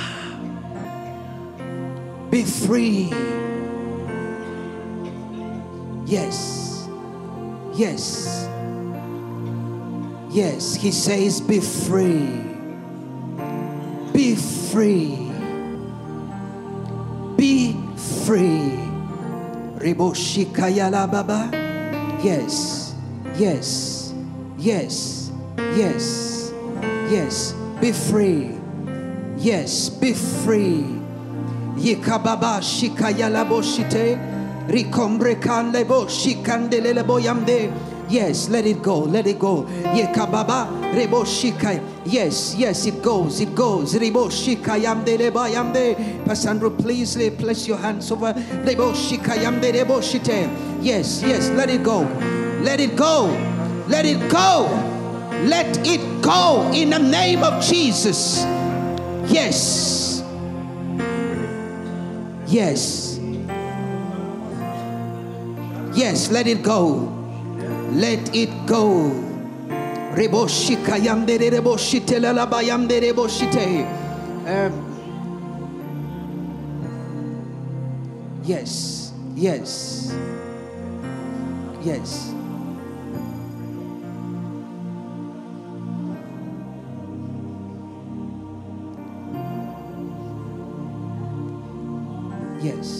[2.30, 3.12] Be free.
[6.06, 6.88] Yes.
[7.74, 8.48] Yes.
[10.30, 10.76] Yes.
[10.76, 12.30] He says, Be free.
[14.14, 15.32] Be free.
[17.36, 17.74] Be
[18.26, 18.78] free.
[19.80, 21.50] Riboshikayala Baba.
[22.22, 22.94] Yes.
[23.36, 24.14] Yes.
[24.58, 25.32] Yes.
[25.58, 26.52] Yes.
[27.10, 27.54] Yes.
[27.82, 28.52] Be free.
[29.38, 29.90] Yes.
[29.90, 30.84] Be free.
[31.80, 34.20] Yikababa shikayala boshite.
[34.68, 37.89] Rikombre kanle bo shikandelele boyamde.
[38.10, 39.68] Yes, let it go, let it go.
[42.06, 43.94] Yes, yes, it goes, it goes.
[43.94, 46.26] Rebo shikayamde lebayamde.
[46.26, 48.34] Pastor Andrew, please lay, place your hands over.
[48.34, 50.50] Rebo shikayamde rebo shite.
[50.82, 52.02] Yes, yes, let it go.
[52.64, 53.28] Let it go.
[53.88, 54.68] Let it go.
[55.46, 58.44] Let it go in the name of Jesus.
[59.32, 60.24] Yes.
[62.48, 63.20] Yes.
[65.94, 67.19] Yes, let it go.
[67.92, 69.12] Let it go.
[74.46, 74.74] Um,
[78.44, 80.14] yes, yes,
[81.84, 82.34] yes.
[92.62, 92.99] Yes.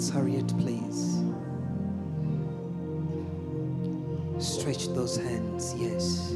[0.00, 1.18] Hands, Harriet, please.
[4.38, 6.34] Stretch those hands, yes.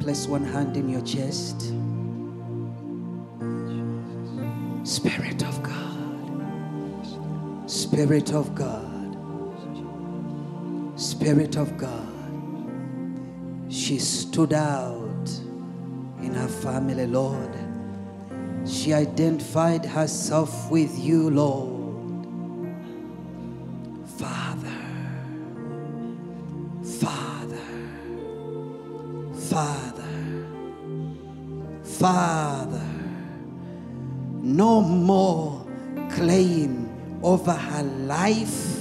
[0.00, 1.72] Place one hand in your chest.
[4.84, 6.10] Spirit of God.
[7.66, 9.16] Spirit of God.
[10.96, 12.06] Spirit of God.
[13.70, 15.28] She stood out
[16.20, 17.67] in her family, Lord.
[18.68, 22.26] She identified herself with you, Lord.
[24.18, 24.76] Father,
[27.00, 27.66] Father,
[29.32, 30.46] Father,
[31.82, 32.88] Father.
[34.42, 35.66] No more
[36.10, 36.88] claim
[37.22, 38.80] over her life.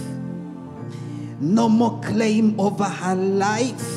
[1.40, 3.97] No more claim over her life.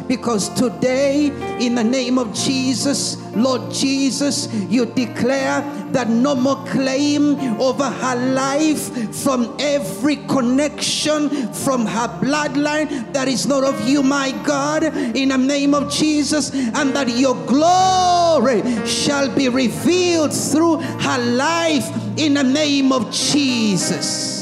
[0.11, 1.27] because today,
[1.65, 5.61] in the name of Jesus, Lord Jesus, you declare
[5.93, 13.47] that no more claim over her life from every connection from her bloodline that is
[13.47, 19.33] not of you, my God, in the name of Jesus, and that your glory shall
[19.33, 21.87] be revealed through her life
[22.17, 24.40] in the name of Jesus.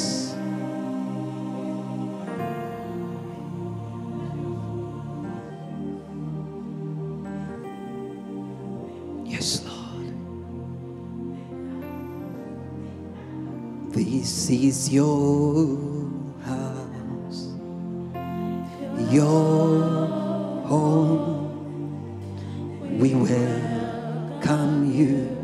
[14.52, 15.78] Is your
[16.44, 17.50] house,
[19.12, 20.08] your
[20.66, 21.54] home.
[23.00, 25.39] We welcome you.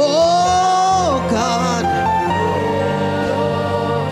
[0.00, 1.84] Oh God,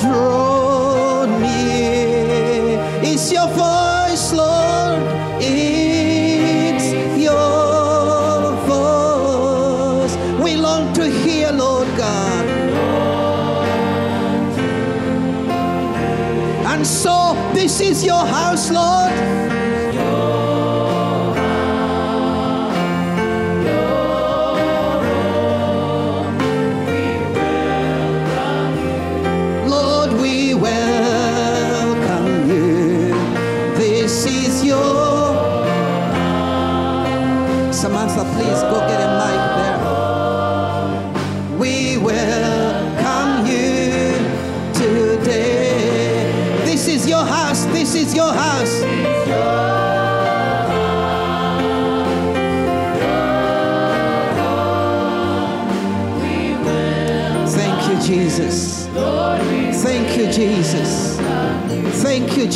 [0.01, 1.27] draw.
[3.09, 5.01] It's your voice, Lord.
[5.41, 10.17] It's your voice.
[10.43, 12.47] We long to hear, Lord God.
[16.67, 19.26] And so, this is your house, Lord.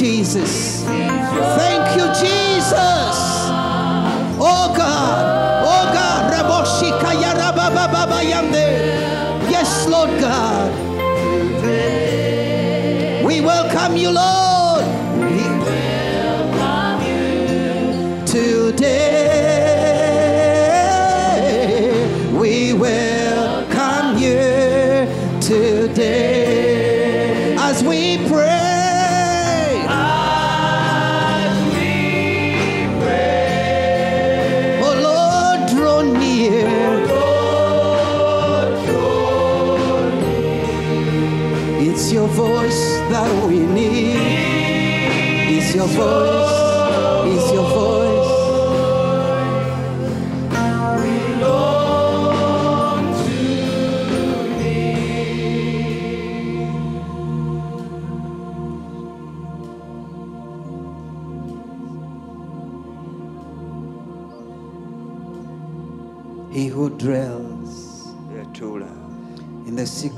[0.00, 0.82] Jesus.
[0.86, 1.79] Thank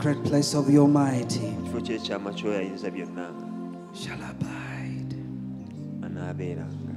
[0.02, 1.54] secret place of the Almighty.
[3.94, 5.14] Shall abide,
[6.00, 6.96] anaabeeranga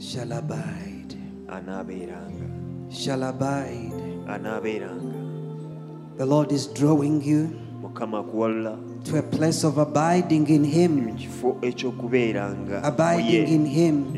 [0.00, 1.16] shall abide,
[1.48, 3.90] anaabeeranga shall abide.
[4.28, 7.58] anaabeeranga The Lord is drawing you
[9.04, 14.14] to a place of abiding in Him, kifo ekyokubeeranga mu abiding in Him.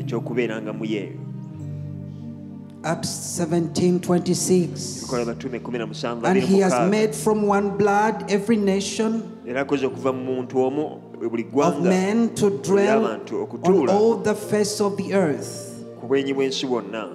[2.83, 5.07] Ekyokubeeranga mu ye Acts 17 26.
[5.07, 6.91] kola batume 17 And He has 26.
[6.91, 11.89] made from one blood every nation era akoze okuva mu muntu omu buli of ggwanga
[11.89, 16.65] men to dwell abantu on okutuula all the face of the earth, ku bwenyi bw'ensi
[16.67, 17.09] bwonna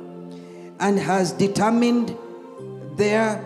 [0.81, 2.15] and has determined
[2.97, 3.41] their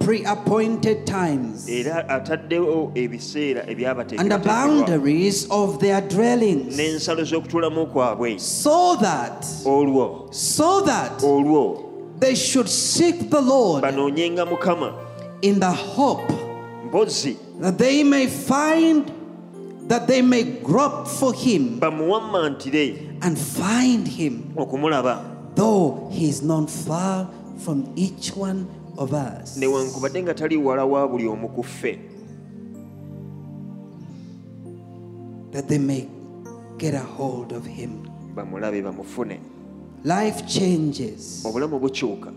[0.00, 1.68] pre appointed times.
[1.68, 3.68] Era ataddewo ebiseera
[4.18, 8.40] and the boundaries of their dwellings, n'ensalo z'okutuulamu kwabwe.
[8.40, 10.32] So that, olwo.
[10.34, 12.18] so that olwo.
[12.18, 14.94] they should seek the Lord banoonyenga mukama.
[15.42, 16.28] in the hope
[17.60, 19.12] that they may find,
[19.88, 25.54] that they may grope for Him bamuwammantire and find Him, okumulaba.
[25.54, 27.28] though He is not far
[27.58, 28.66] from each one
[29.00, 29.56] of us.
[29.56, 31.98] newankubadde nga tali wala wa buli omu ku ffe
[35.52, 36.06] That they may
[36.78, 37.90] get a hold of Him.
[38.34, 39.40] bamulabe bamufune
[40.04, 42.32] Life changes obulamu bukyuka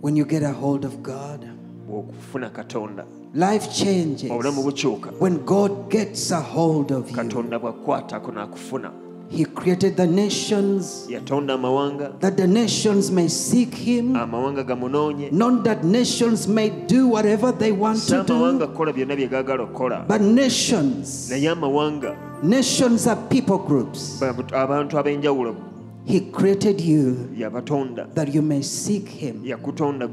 [0.00, 1.46] when you get a hold of God.
[1.88, 3.04] bw'okufuna katonda
[3.34, 7.16] Life changes obulamu bukyuka when God gets a hold of you.
[7.16, 8.90] katonda bw'akukwatako n'akufuna
[9.32, 15.32] He created the nations yatonda amawanga that the nations may seek Him, ah, amawanga gamunoonye
[15.32, 19.28] not that nations may do whatever they want si to amawanga do, kukola byonna bye
[19.28, 21.30] gaagala okukola but nations.
[21.30, 24.20] naye amawanga Nations are people groups.
[24.20, 25.56] abantu ab'enjawulo
[26.04, 30.08] He created you yabatonda that you may seek Him yakutonda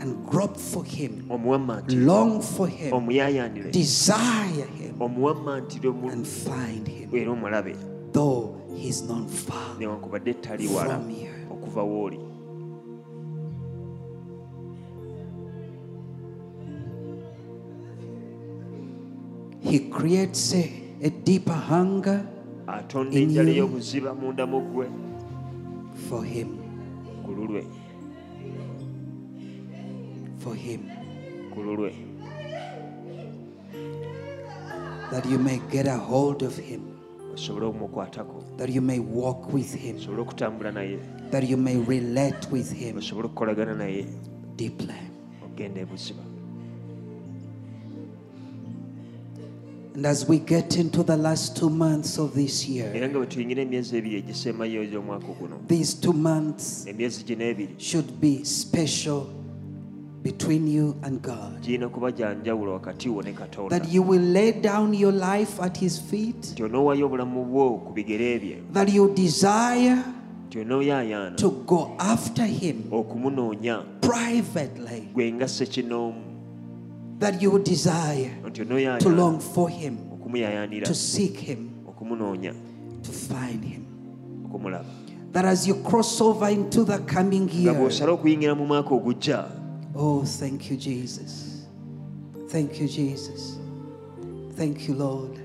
[0.00, 7.10] and grope for Him, omuwammantire long for Him, omuyaayaanire desire Him, omuwammantire and find Him,
[7.14, 7.89] era omulabe
[8.20, 9.68] though He's not far.
[9.80, 11.08] newankubadde tali wala From
[11.54, 12.20] okuva wooli
[19.60, 20.64] He creates a,
[21.02, 22.26] a deeper hunger
[22.66, 23.64] atonda In enjala you.
[23.66, 24.86] ey'obuziba munda mu ggwe.
[26.08, 26.48] for Him,
[27.24, 27.62] ku lulwe.
[30.42, 30.88] For Him,
[31.52, 31.92] ku lulwe.
[35.10, 36.89] That you may get a hold of Him,
[37.40, 40.98] osobole okumukwatako that you may walk with Him, osobole okutambula naye.
[41.30, 42.96] That you may relate with Him.
[42.96, 44.06] Osobole okukolagana naye.
[44.56, 45.10] Deeply.
[45.60, 46.22] ogenda ebuziba
[49.92, 53.26] And as we get into the last two months of this year, era nga bwe
[53.26, 59.39] tuyingira emyezi ebiri egisembayo egy'omwaka guno these two months emyezi gino ebiri should be special
[60.22, 61.62] between you and God.
[61.62, 63.78] girina kuba gya njawulo wakati wo ne katonda.
[63.78, 67.92] That you will lay down your life at His feet, nti onoowayo obulamu bwo ku
[67.92, 68.62] bigere bye.
[68.72, 70.04] That you desire
[71.36, 72.82] to go after Him
[74.00, 76.30] privately, gwe nga ssekinoomu
[77.20, 78.30] that you desire
[78.98, 79.98] to long for Him,
[80.84, 81.84] to seek Him,
[83.02, 83.86] to find Him.
[85.32, 87.72] That as you cross over into the coming year,
[90.00, 91.66] bw'osala okuyingira mu mwaka ogujja oh, thank you, Jesus.
[92.48, 93.58] Thank you, Jesus.
[94.56, 95.38] Thank you, Lord.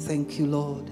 [0.00, 0.84] Thank you, Lord.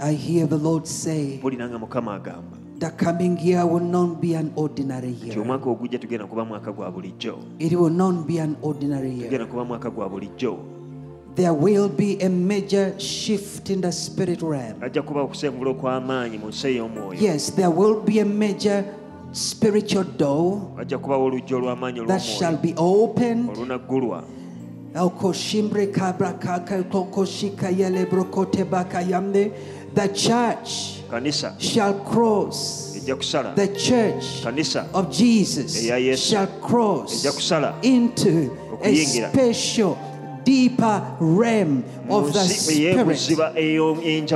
[0.00, 4.34] I hear the Lord say, mpulira nga mukama agamba The coming year will not be
[4.36, 5.38] an ordinary year.
[5.40, 9.46] omwaka ogujja tugenda kuba mwaka gwa bulijjo It will not be an ordinary year.
[9.48, 10.58] kuba mwaka gwa bulijjo
[11.34, 14.82] There will be a major shift in the spirit realm.
[14.82, 18.84] ajja kuba okusengula okw'amaanyi mu nsi ey'omwoyo Yes, there will be a major
[19.32, 23.50] spiritual door wajja kubawo oluggi olw'amaanyi that shall be opened.
[23.50, 24.24] olunaggulwa.
[24.94, 29.52] Alkoshimbre kabra kaka kokoshika yele brokote baka yamde.
[29.94, 31.54] The church kanisa.
[31.58, 32.94] shall cross.
[33.04, 34.88] The church kanisa.
[34.92, 35.86] of Jesus
[36.20, 37.24] shall cross
[37.82, 38.50] into
[38.82, 39.98] a special,
[40.48, 42.96] deeper realm of the Spirit.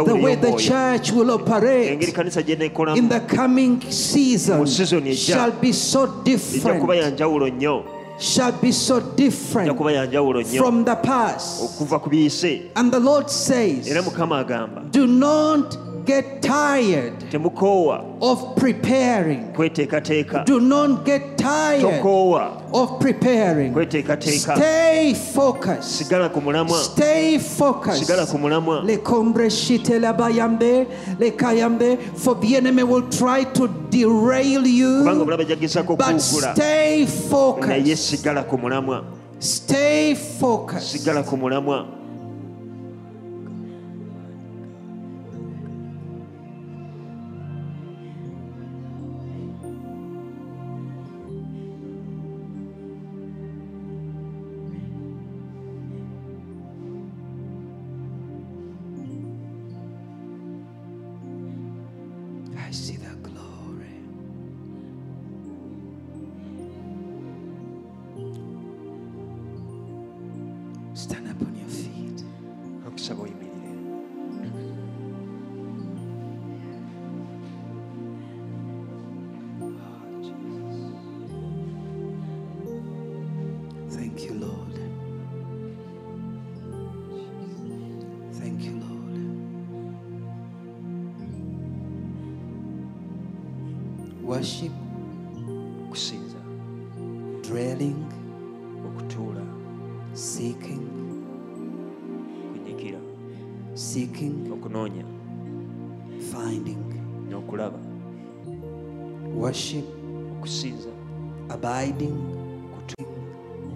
[0.04, 5.34] The way the church will operate in the coming season Mu season ejja.
[5.34, 7.84] shall be so ejja kuba ya different.
[8.20, 11.62] Shall be so different kuba ya njawulo nnyo from the past.
[11.62, 18.04] okuva ku biyise And the Lord says, era mukama agamba Do not get tired temukoowa
[18.20, 19.52] of preparing.
[19.52, 23.72] kweteekateeka Do not get tired tokoowa of preparing.
[23.72, 25.82] kweteekateeka Stay focused.
[26.04, 28.02] sigala ku mulamwa Stay focused.
[28.04, 30.86] sigala ku mulamwa Le kombre shite la bayambe,
[31.18, 36.54] le kayambe, for the enemy will try to derail kubanga you, omulaba jagezaako but okuwugula
[36.54, 37.98] stay naye focused.
[37.98, 39.04] sigala ku mulamwa
[39.38, 41.00] Stay focused.
[41.00, 41.86] sigala ku mulamwa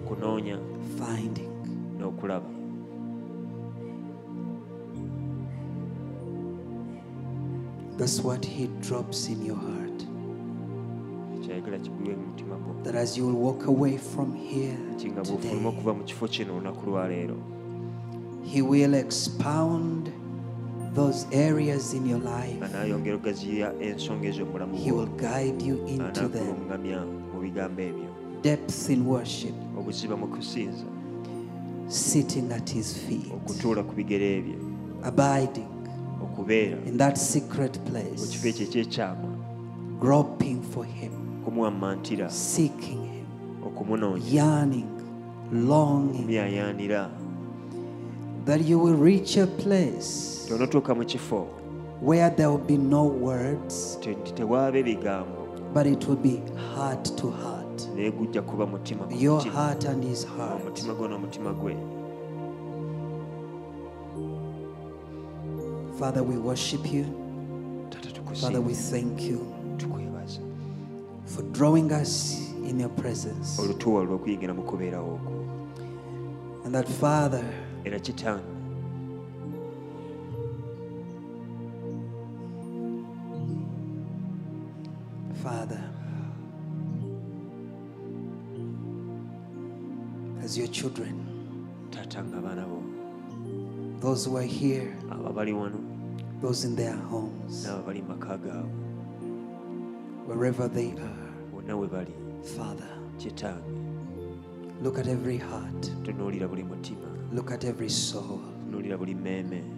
[0.07, 0.57] okunoonya
[0.97, 1.51] finding.
[1.99, 2.47] n'okulaba
[7.97, 10.03] That's what He drops in your heart.
[11.41, 15.21] kyayagala kigulwe mu mutima gwo That as you will walk away from here nti nga
[15.21, 17.37] bw'ofuluma today, okuva mu kifo kino olunaku lwa leero
[18.43, 20.11] He will expound
[20.93, 22.57] those areas in your life.
[22.57, 26.55] nga naayongera ogaziya ensonga ezo mu bulamu He bwo will guide you into them.
[28.43, 30.85] Anaakulungamya mu bigambo ebyo Depth in worship, obuziba mu kusinza
[31.87, 34.55] sitting at His feet, okutuula ku bigere bye
[35.03, 35.67] abiding
[36.21, 39.27] okubeera in that secret mu place, kifo ekyo ekyekyama
[39.99, 41.11] groping for Him,
[42.29, 43.25] seeking Him,
[43.63, 44.89] okumunoonya yearning,
[45.51, 46.27] longing,
[48.45, 51.47] that you will reach a place tonotuuka mu kifo
[52.01, 53.97] where there will be no words,
[55.73, 56.41] but it will be
[56.75, 57.56] heart to heart.
[57.95, 60.61] Naye gujja kuba mutima Your heart and His heart.
[60.61, 61.75] omutima gwo n'omutima gwe
[65.99, 67.05] Father, we worship you.
[68.39, 69.53] Father, we thank you
[71.25, 72.37] for drawing us
[72.69, 73.61] in your presence.
[73.61, 75.33] olutuwa olw'okuyingira mu kubeerawo okwo
[76.65, 77.43] And that, Father,
[77.85, 78.43] era kitange
[90.57, 91.15] as your children,
[91.91, 92.81] taata abaana bo.
[93.99, 95.81] Those who are here, wano.
[96.41, 98.87] Those in their homes, n'abo mu maka gaabwe
[100.25, 102.13] wherever they are, bonna we bali.
[102.55, 102.89] Father,
[103.19, 103.61] kitange.
[104.81, 107.07] look at every heart, tunuulira buli mutima.
[107.31, 108.41] Look at every soul.
[108.65, 109.76] tunuulira buli mmeeme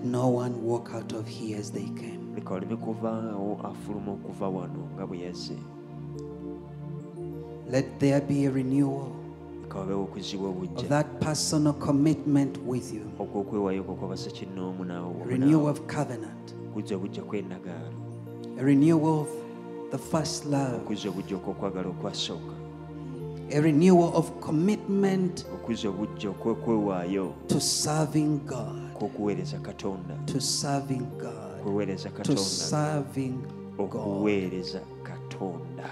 [0.00, 2.32] Let no one walk out of here as they came.
[2.34, 5.56] leka waleme kuvaawo afuluma okuva wano nga bwe yazze.
[7.70, 9.12] Let there be a renewal
[9.62, 10.88] leka wabeewo okuzibwa of obujja.
[10.88, 17.22] that personal commitment with you, ogw'okwewaayo kwo kwabasa naawe a renewal of covenant, okuzza obujja
[17.22, 18.00] kw'endagaano
[18.58, 19.28] a renewal of
[19.90, 22.54] the first love, okuzza obujja okw'okwagala okwasooka
[23.52, 31.60] a renewal of commitment okuzza obujja okwekwewaayo to serving God, kw'okuweereza katonda to serving God,
[31.60, 33.34] okuweereza to katonda serving
[33.76, 33.78] God.
[33.78, 35.90] okuweereza katonda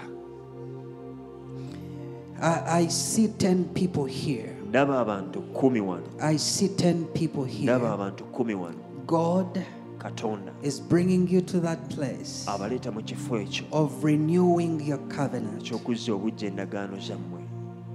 [2.41, 4.55] I, I see 10 people here.
[4.69, 7.93] ndaba abantu kumi wano I see 10 people ndaba here.
[7.93, 8.77] abantu kumi wano
[9.07, 9.59] God
[9.97, 15.61] katonda is bringing you to that place abaleeta mu kifo ekyo of renewing your covenant
[15.61, 17.39] eky'okuzza obujja endagaano zammwe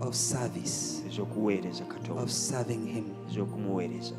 [0.00, 1.02] of service,
[2.16, 3.04] of serving Him.
[3.30, 4.14] ez'okumuweereza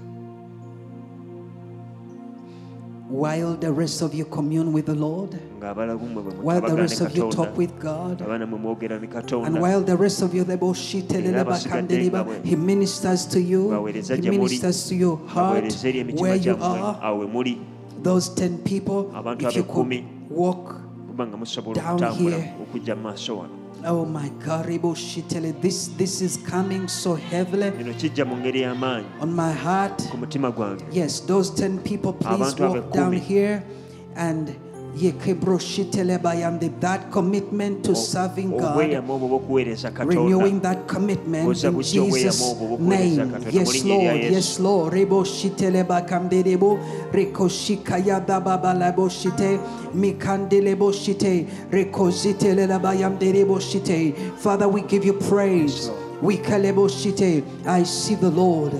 [3.09, 7.01] While the rest of you commune with the Lord, ng'abalabu mmwe bwe while the rest
[7.01, 9.07] of you talk with God, abaana mwe mwogera ne
[9.45, 10.43] and while the rest of you,
[12.43, 16.97] He ministers to you, He ministers to your heart, baweereza eri emitima where you are.
[17.01, 17.61] awo we muli
[18.03, 20.81] Those 10 people, if you could walk
[21.73, 22.53] Down here.
[23.85, 24.65] Okujja mu maaso wano Oh my God,
[25.61, 30.01] this this is coming so heavily bino kijja mu ngeri y'amaanyi on my heart.
[30.11, 30.83] ku mutima gwange.
[30.91, 33.63] Yes, those 10 people, please walk down here
[34.15, 34.55] and
[36.79, 43.35] that commitment to serving God, obweyamo obwo bw'okuweereza renewing that commitment in Jesus' name.
[43.51, 44.93] Yes, mu linnya Lord, lya yes, Lord.
[44.93, 46.79] Reboshitele bakamderebo,
[47.11, 49.59] rekoshikaya dababaleboshite,
[49.93, 54.15] mikandeleboshite, rekozitele labayamdereboshite.
[54.37, 55.91] Father, we give you praise.
[57.65, 58.73] I see the Lord.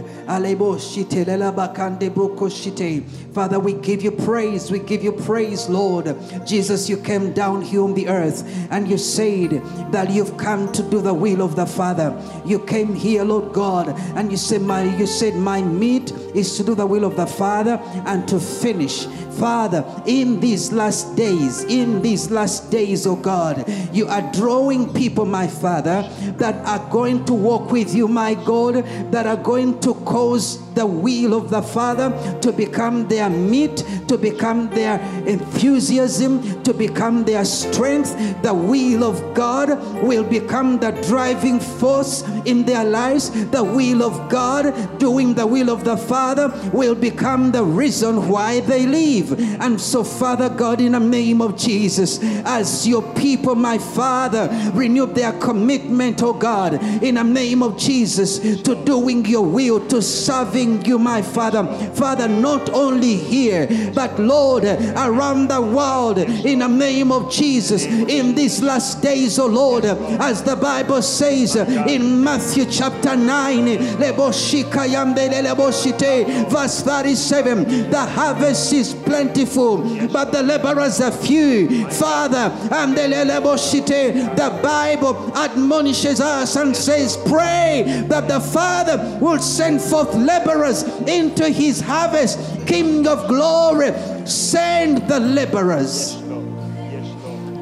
[3.33, 4.71] Father, we give you praise.
[4.71, 6.15] We give you praise, Lord.
[6.45, 10.83] Jesus, you came down here on the earth and you said that you've come to
[10.83, 12.15] do the will of the Father.
[12.45, 16.63] You came here, Lord God, and you said, My you said, My meat is to
[16.63, 19.07] do the will of the Father and to finish.
[19.35, 25.25] Father, in these last days, in these last days, oh God, you are drawing people,
[25.25, 29.93] my Father, that are going to walk with you, my God, that are going to
[30.05, 32.11] cause the will of the Father
[32.41, 33.77] to become their meat,
[34.07, 38.13] to become their enthusiasm, to become their strength.
[38.41, 39.69] The will of God
[40.03, 43.29] will become the driving force in their lives.
[43.51, 48.59] The will of God, doing the will of the Father, will become the reason why
[48.59, 49.39] they live.
[49.61, 55.05] And so, Father God, in the name of Jesus, as your people, my Father, renew
[55.05, 60.85] their commitment, oh God, in the name of Jesus, to doing your will, to serving
[60.85, 61.65] you, my Father.
[61.93, 68.35] Father, not only here, but Lord, around the world, in the name of Jesus, in
[68.35, 73.65] these last days, oh Lord, as the Bible says in Matthew chapter 9,
[73.97, 79.77] Leboshikayambele leboshite, verse 37, the harvest is plentiful,
[80.07, 81.89] but the laborers are few.
[81.89, 90.13] Father, and the Bible admonishes us and says, Pray that the Father will send forth
[90.15, 92.39] laborers into his harvest.
[92.65, 93.93] King of glory,
[94.25, 96.15] send the laborers.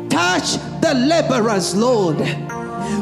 [0.10, 2.18] Touch the laborers, Lord.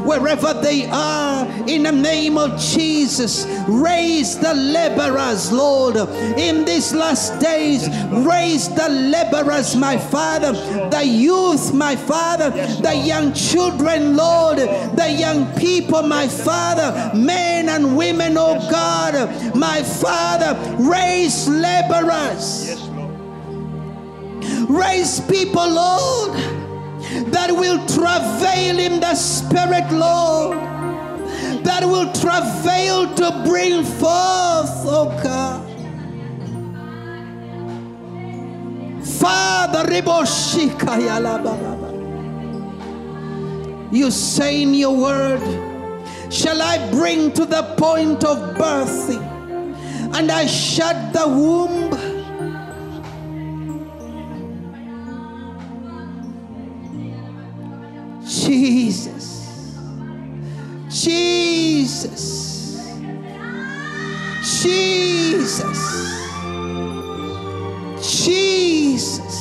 [0.06, 5.96] Wherever they are, in the name of Jesus, raise the laborers, Lord.
[6.38, 10.54] In these last days, raise the laborers, my Father,
[10.90, 12.50] the youth, my Father,
[12.82, 19.84] the young children, Lord, the young people, my Father, men and women, oh God, my
[19.84, 22.80] Father, raise laborers.
[24.70, 26.61] Raise people, Lord,
[27.32, 30.58] that will travail in the Spirit, Lord,
[31.64, 35.68] that will travail to bring forth, oh God.
[39.06, 39.92] Father,
[43.92, 45.42] you say in your word,
[46.32, 49.22] Shall I bring to the point of birthing,
[50.16, 51.92] and I shut the womb?
[58.46, 59.78] Jesus.
[60.90, 62.32] Jesus.
[64.64, 65.82] Jesus.
[68.02, 69.38] Jesus.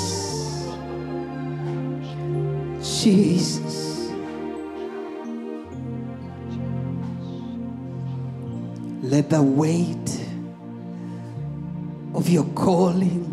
[3.02, 4.10] Jesus.
[9.02, 10.20] Let the weight
[12.14, 13.26] of your calling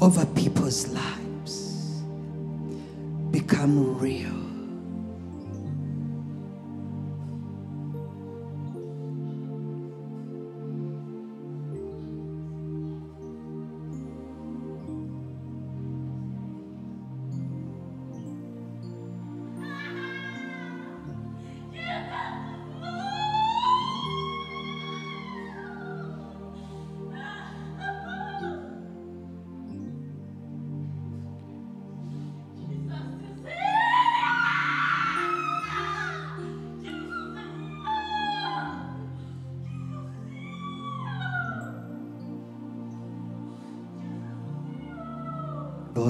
[0.00, 1.17] over people's lives
[3.48, 4.47] become real.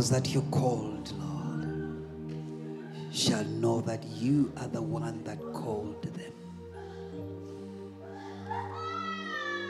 [0.09, 2.07] Those that you called, Lord,
[3.13, 6.33] shall know that you are the one that called them.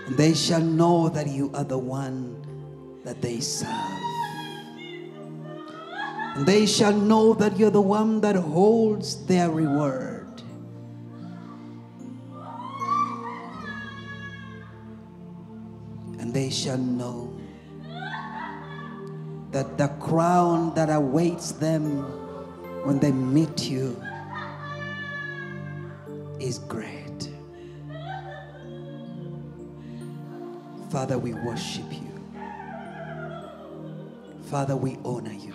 [0.07, 3.69] And they shall know that you are the one that they serve.
[6.37, 10.41] And they shall know that you're the one that holds their reward.
[16.21, 17.38] And they shall know
[19.51, 22.03] that the crown that awaits them
[22.85, 24.01] when they meet you
[26.41, 27.31] is great.
[30.91, 32.09] Father, we worship you.
[34.45, 35.53] Father, we honor you.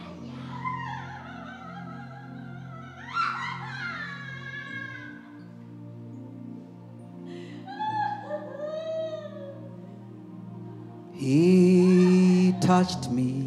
[11.13, 13.42] He touched me.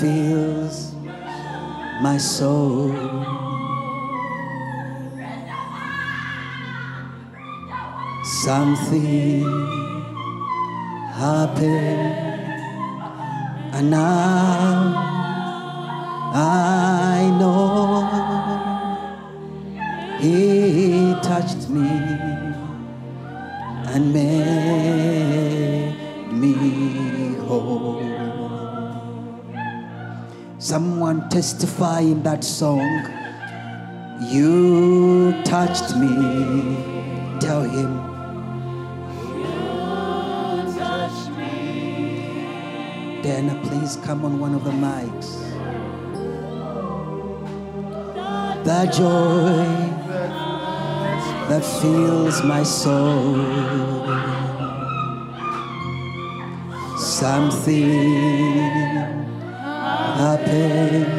[0.00, 0.94] Fills
[2.02, 2.92] my soul.
[8.44, 9.44] Something
[11.14, 12.14] happened,
[13.74, 14.94] and now
[16.34, 16.77] I
[31.38, 32.90] testify in that song.
[34.20, 36.12] You touched me.
[37.38, 37.90] Tell him.
[43.22, 45.30] Dana, please come on one of the mics.
[48.64, 49.62] The joy
[51.50, 53.36] that fills my soul.
[56.98, 58.48] Something
[60.18, 61.17] happened,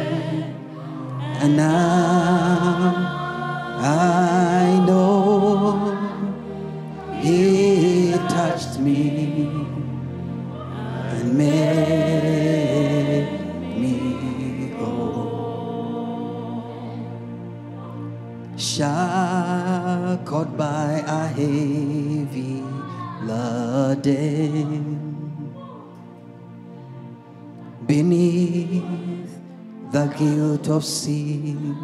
[30.80, 31.76] of sin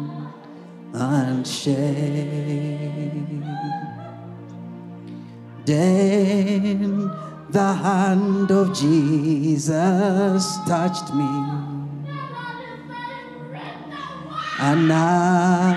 [0.91, 1.85] and shame.
[5.65, 7.11] Then
[7.51, 11.29] the hand of Jesus touched me,
[14.61, 15.75] and now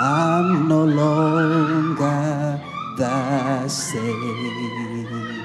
[0.00, 2.58] I'm no longer
[2.96, 5.35] the same.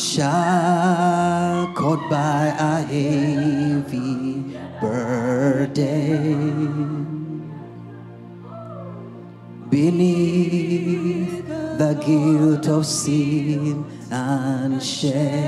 [0.00, 5.84] Shackled by a heavy burden
[9.68, 11.46] beneath
[11.76, 15.44] the guilt of sin and shame.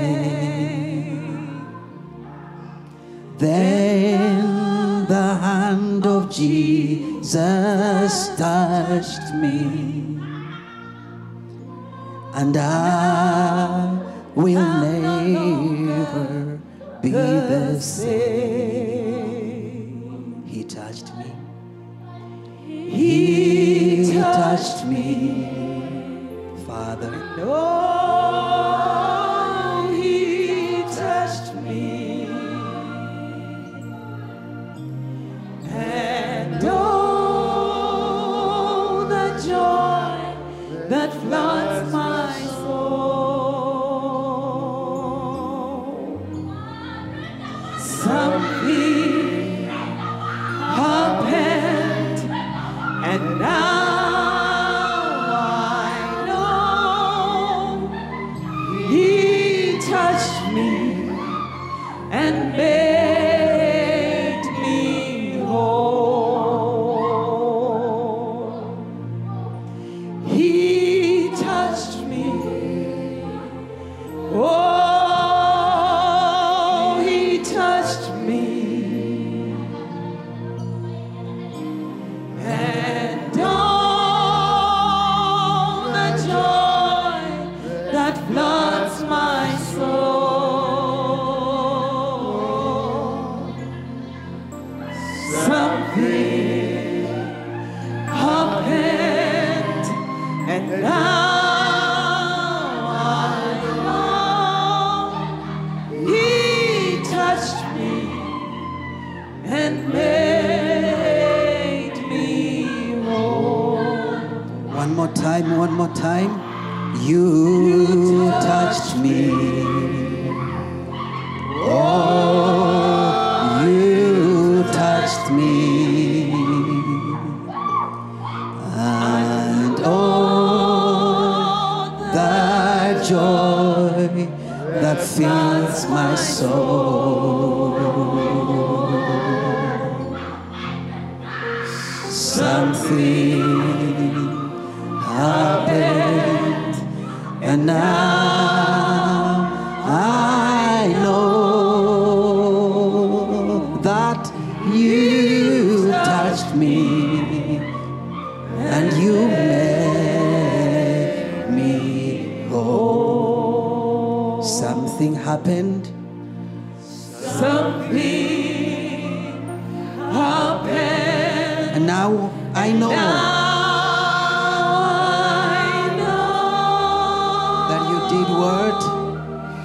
[3.39, 10.19] Then the hand of Jesus touched me,
[12.35, 14.02] and I
[14.35, 16.59] will never
[17.01, 19.13] be the same.
[20.47, 21.25] He touched me.
[22.67, 25.49] He touched me,
[26.65, 27.92] Father.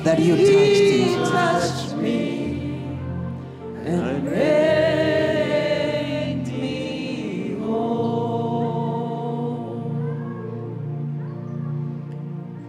[0.08, 1.20] That you touched He it.
[1.28, 2.20] touched me
[3.84, 5.68] and made
[6.48, 9.04] me whole.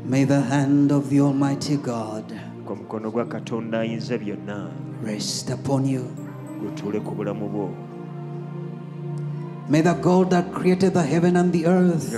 [0.04, 2.26] May the hand of the Almighty God
[2.68, 4.72] omukono gwa katonda ayinza byonna
[5.04, 6.04] rest upon you.
[6.62, 7.70] gutuule ku bulamu bwo
[9.70, 12.12] May the God that created the heaven and the earth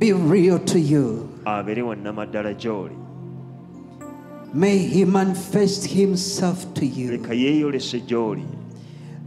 [0.00, 1.28] katonda eyatonda eggulu n'ensi be real to you.
[1.44, 2.96] abeere wannamaddala gy'oli.
[4.52, 7.12] May He manifest Himself to you.
[7.12, 8.46] Leka yeeyolese gy'oli.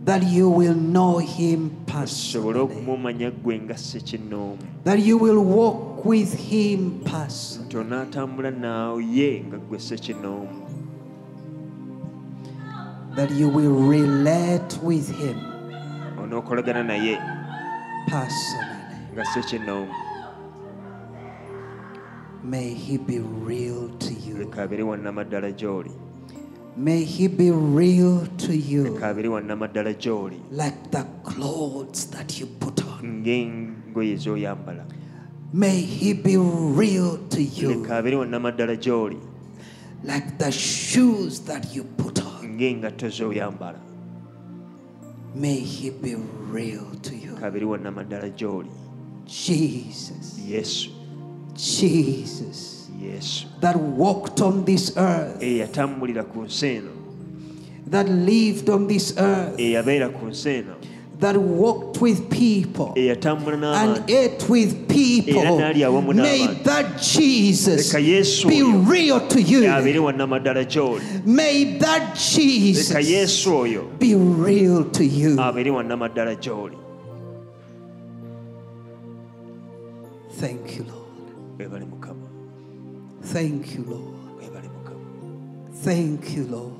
[0.05, 6.05] That you will know Him osobole personally, okumumanya ggwe nga ssekinnoomu that you will walk
[6.05, 10.49] with Him personally, nti onaatambula naawe ye nga ggwe ssekinnoomu
[13.15, 15.37] that you will relate with Him
[16.19, 17.17] onookolagana naye
[18.09, 19.13] personally.
[19.13, 19.23] nga
[22.43, 24.35] May He be real to you.
[24.37, 25.91] leka abeere wannamaddala gy'oli
[26.75, 28.83] May He be real to you.
[28.93, 33.23] Leka abeere wannamaddala gy'oli like the clothes that you put on.
[33.23, 34.83] ng'engoye z'oyambala
[35.53, 37.69] May He be real to you.
[37.81, 39.19] Leka abeere wannamaddala gy'oli
[40.03, 42.57] like the shoes that you put on.
[42.59, 43.79] ng'engatto z'oyambala
[45.35, 46.15] May He be
[46.51, 47.35] real to you.
[47.35, 48.69] leka abeere wannamaddala gy'oli
[49.25, 50.89] Jesus, yesu
[51.55, 56.91] Jesus, yesu that walked on this earth, eyatambulira ku nsi eno
[57.87, 60.75] that lived on this earth, eyabeera ku nsi eno
[61.19, 65.39] that walked with people and ate with people.
[65.39, 67.93] Era n'ali awamu May that Jesus
[68.43, 69.61] be real to you.
[69.63, 72.91] abeere wannamaddala gy'oli May that Jesus
[73.99, 75.37] be real to you.
[75.37, 76.77] abeere wannamaddala gy'oli
[80.39, 81.02] Thank you, Lord.
[83.21, 84.13] Thank you, Lord.
[85.75, 86.73] Thank you, Lord.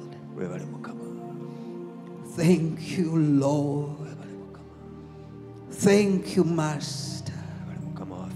[2.36, 4.08] Thank you, Lord.
[5.72, 7.34] Thank you, Master.
[7.68, 8.34] webale mukama waffe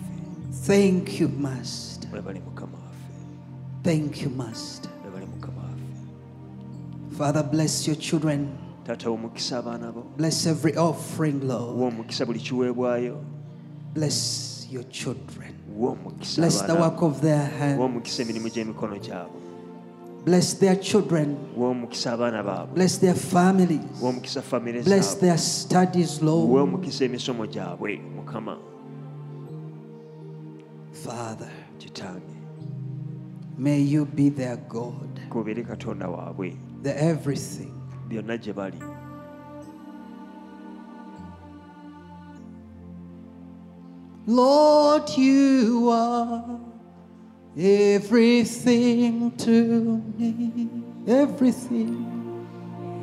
[0.67, 2.09] Thank you, Master.
[2.13, 4.91] webale mukama waffe Thank you, Master.
[5.05, 8.47] webale mukama waffe Father, bless your children.
[8.85, 11.81] taata omukisa abaana bo Bless every offering, Lord.
[11.93, 13.23] omukisa buli kiweebwayo
[13.93, 15.53] Bless your children.
[16.35, 17.81] Bless the work of their wa hand.
[17.81, 19.47] omukisa emirimu gy'emikono gyabwe
[20.25, 21.37] Bless their children.
[22.73, 23.79] Bless their families.
[24.83, 26.69] Bless their studies, Lord.
[26.69, 28.01] omukisa emisomo gyabwe
[30.91, 31.49] Father,
[33.57, 37.71] may you be their God, kubeere katonda waabwe the everything.
[44.29, 46.59] Lord, you are
[47.57, 50.69] everything to me.
[51.07, 52.03] Everything.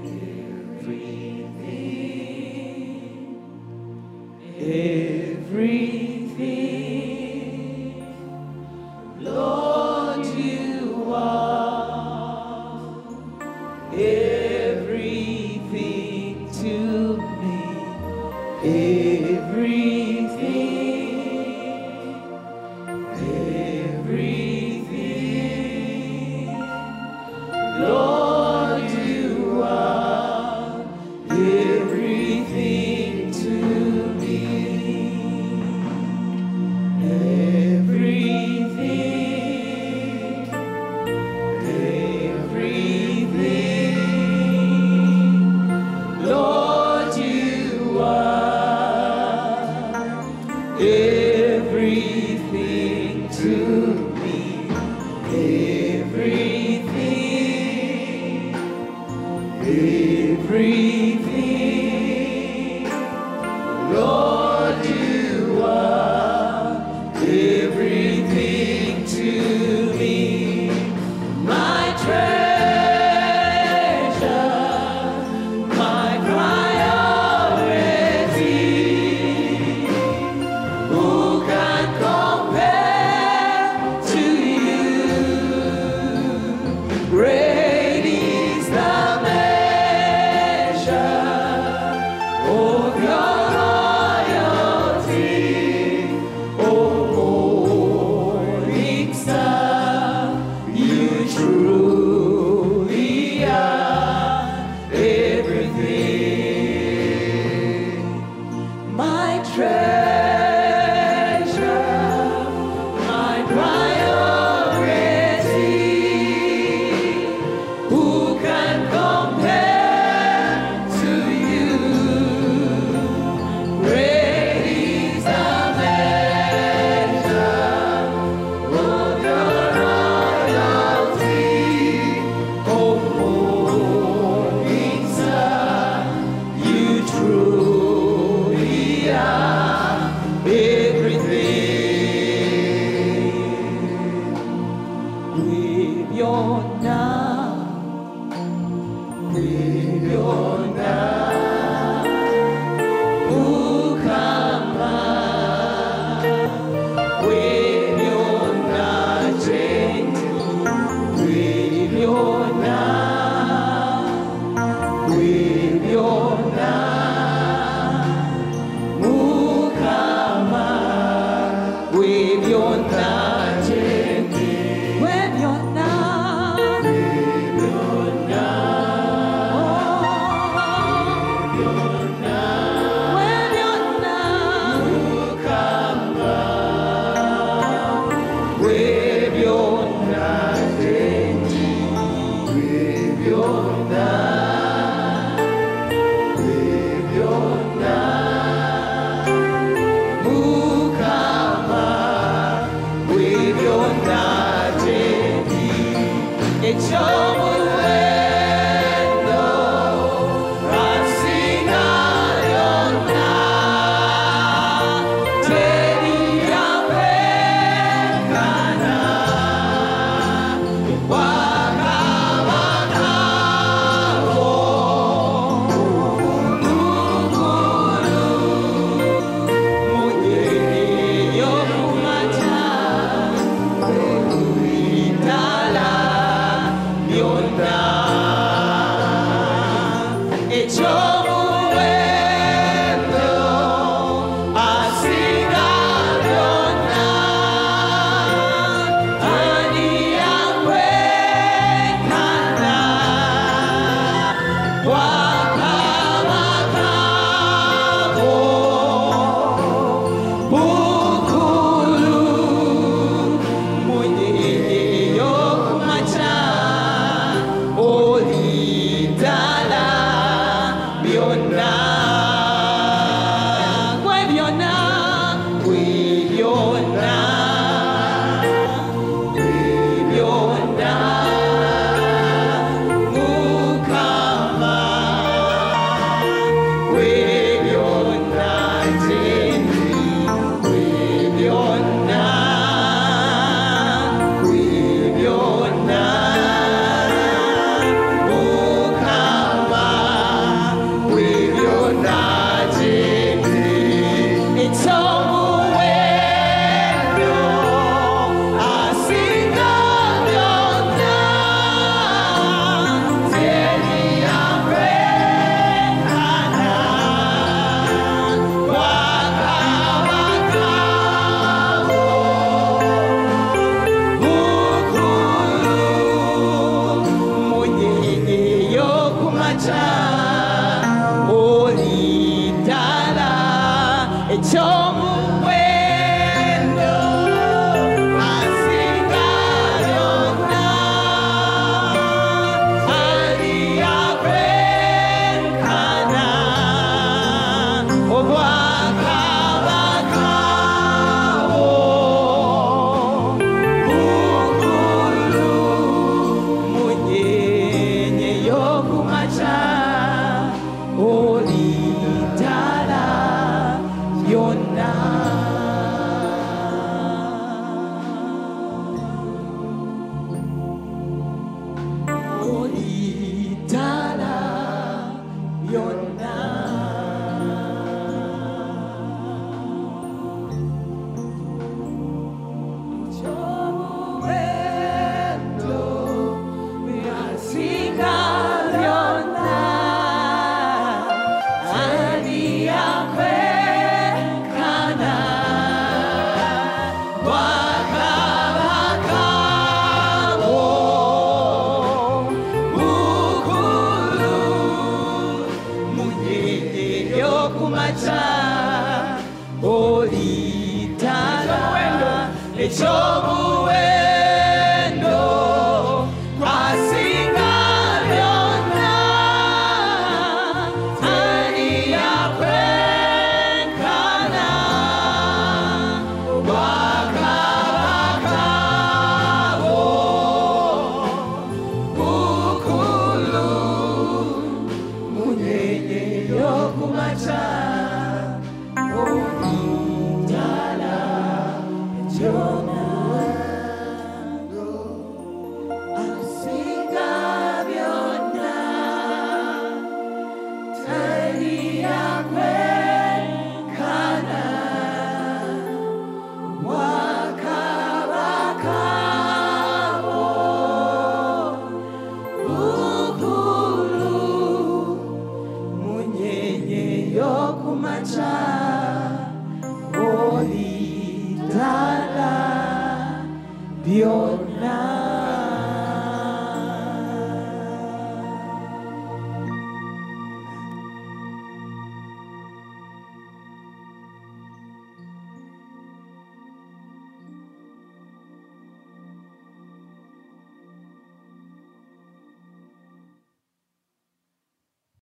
[0.05, 1.25] Everything.
[4.61, 6.05] Everything.
[9.21, 11.54] Lord, you are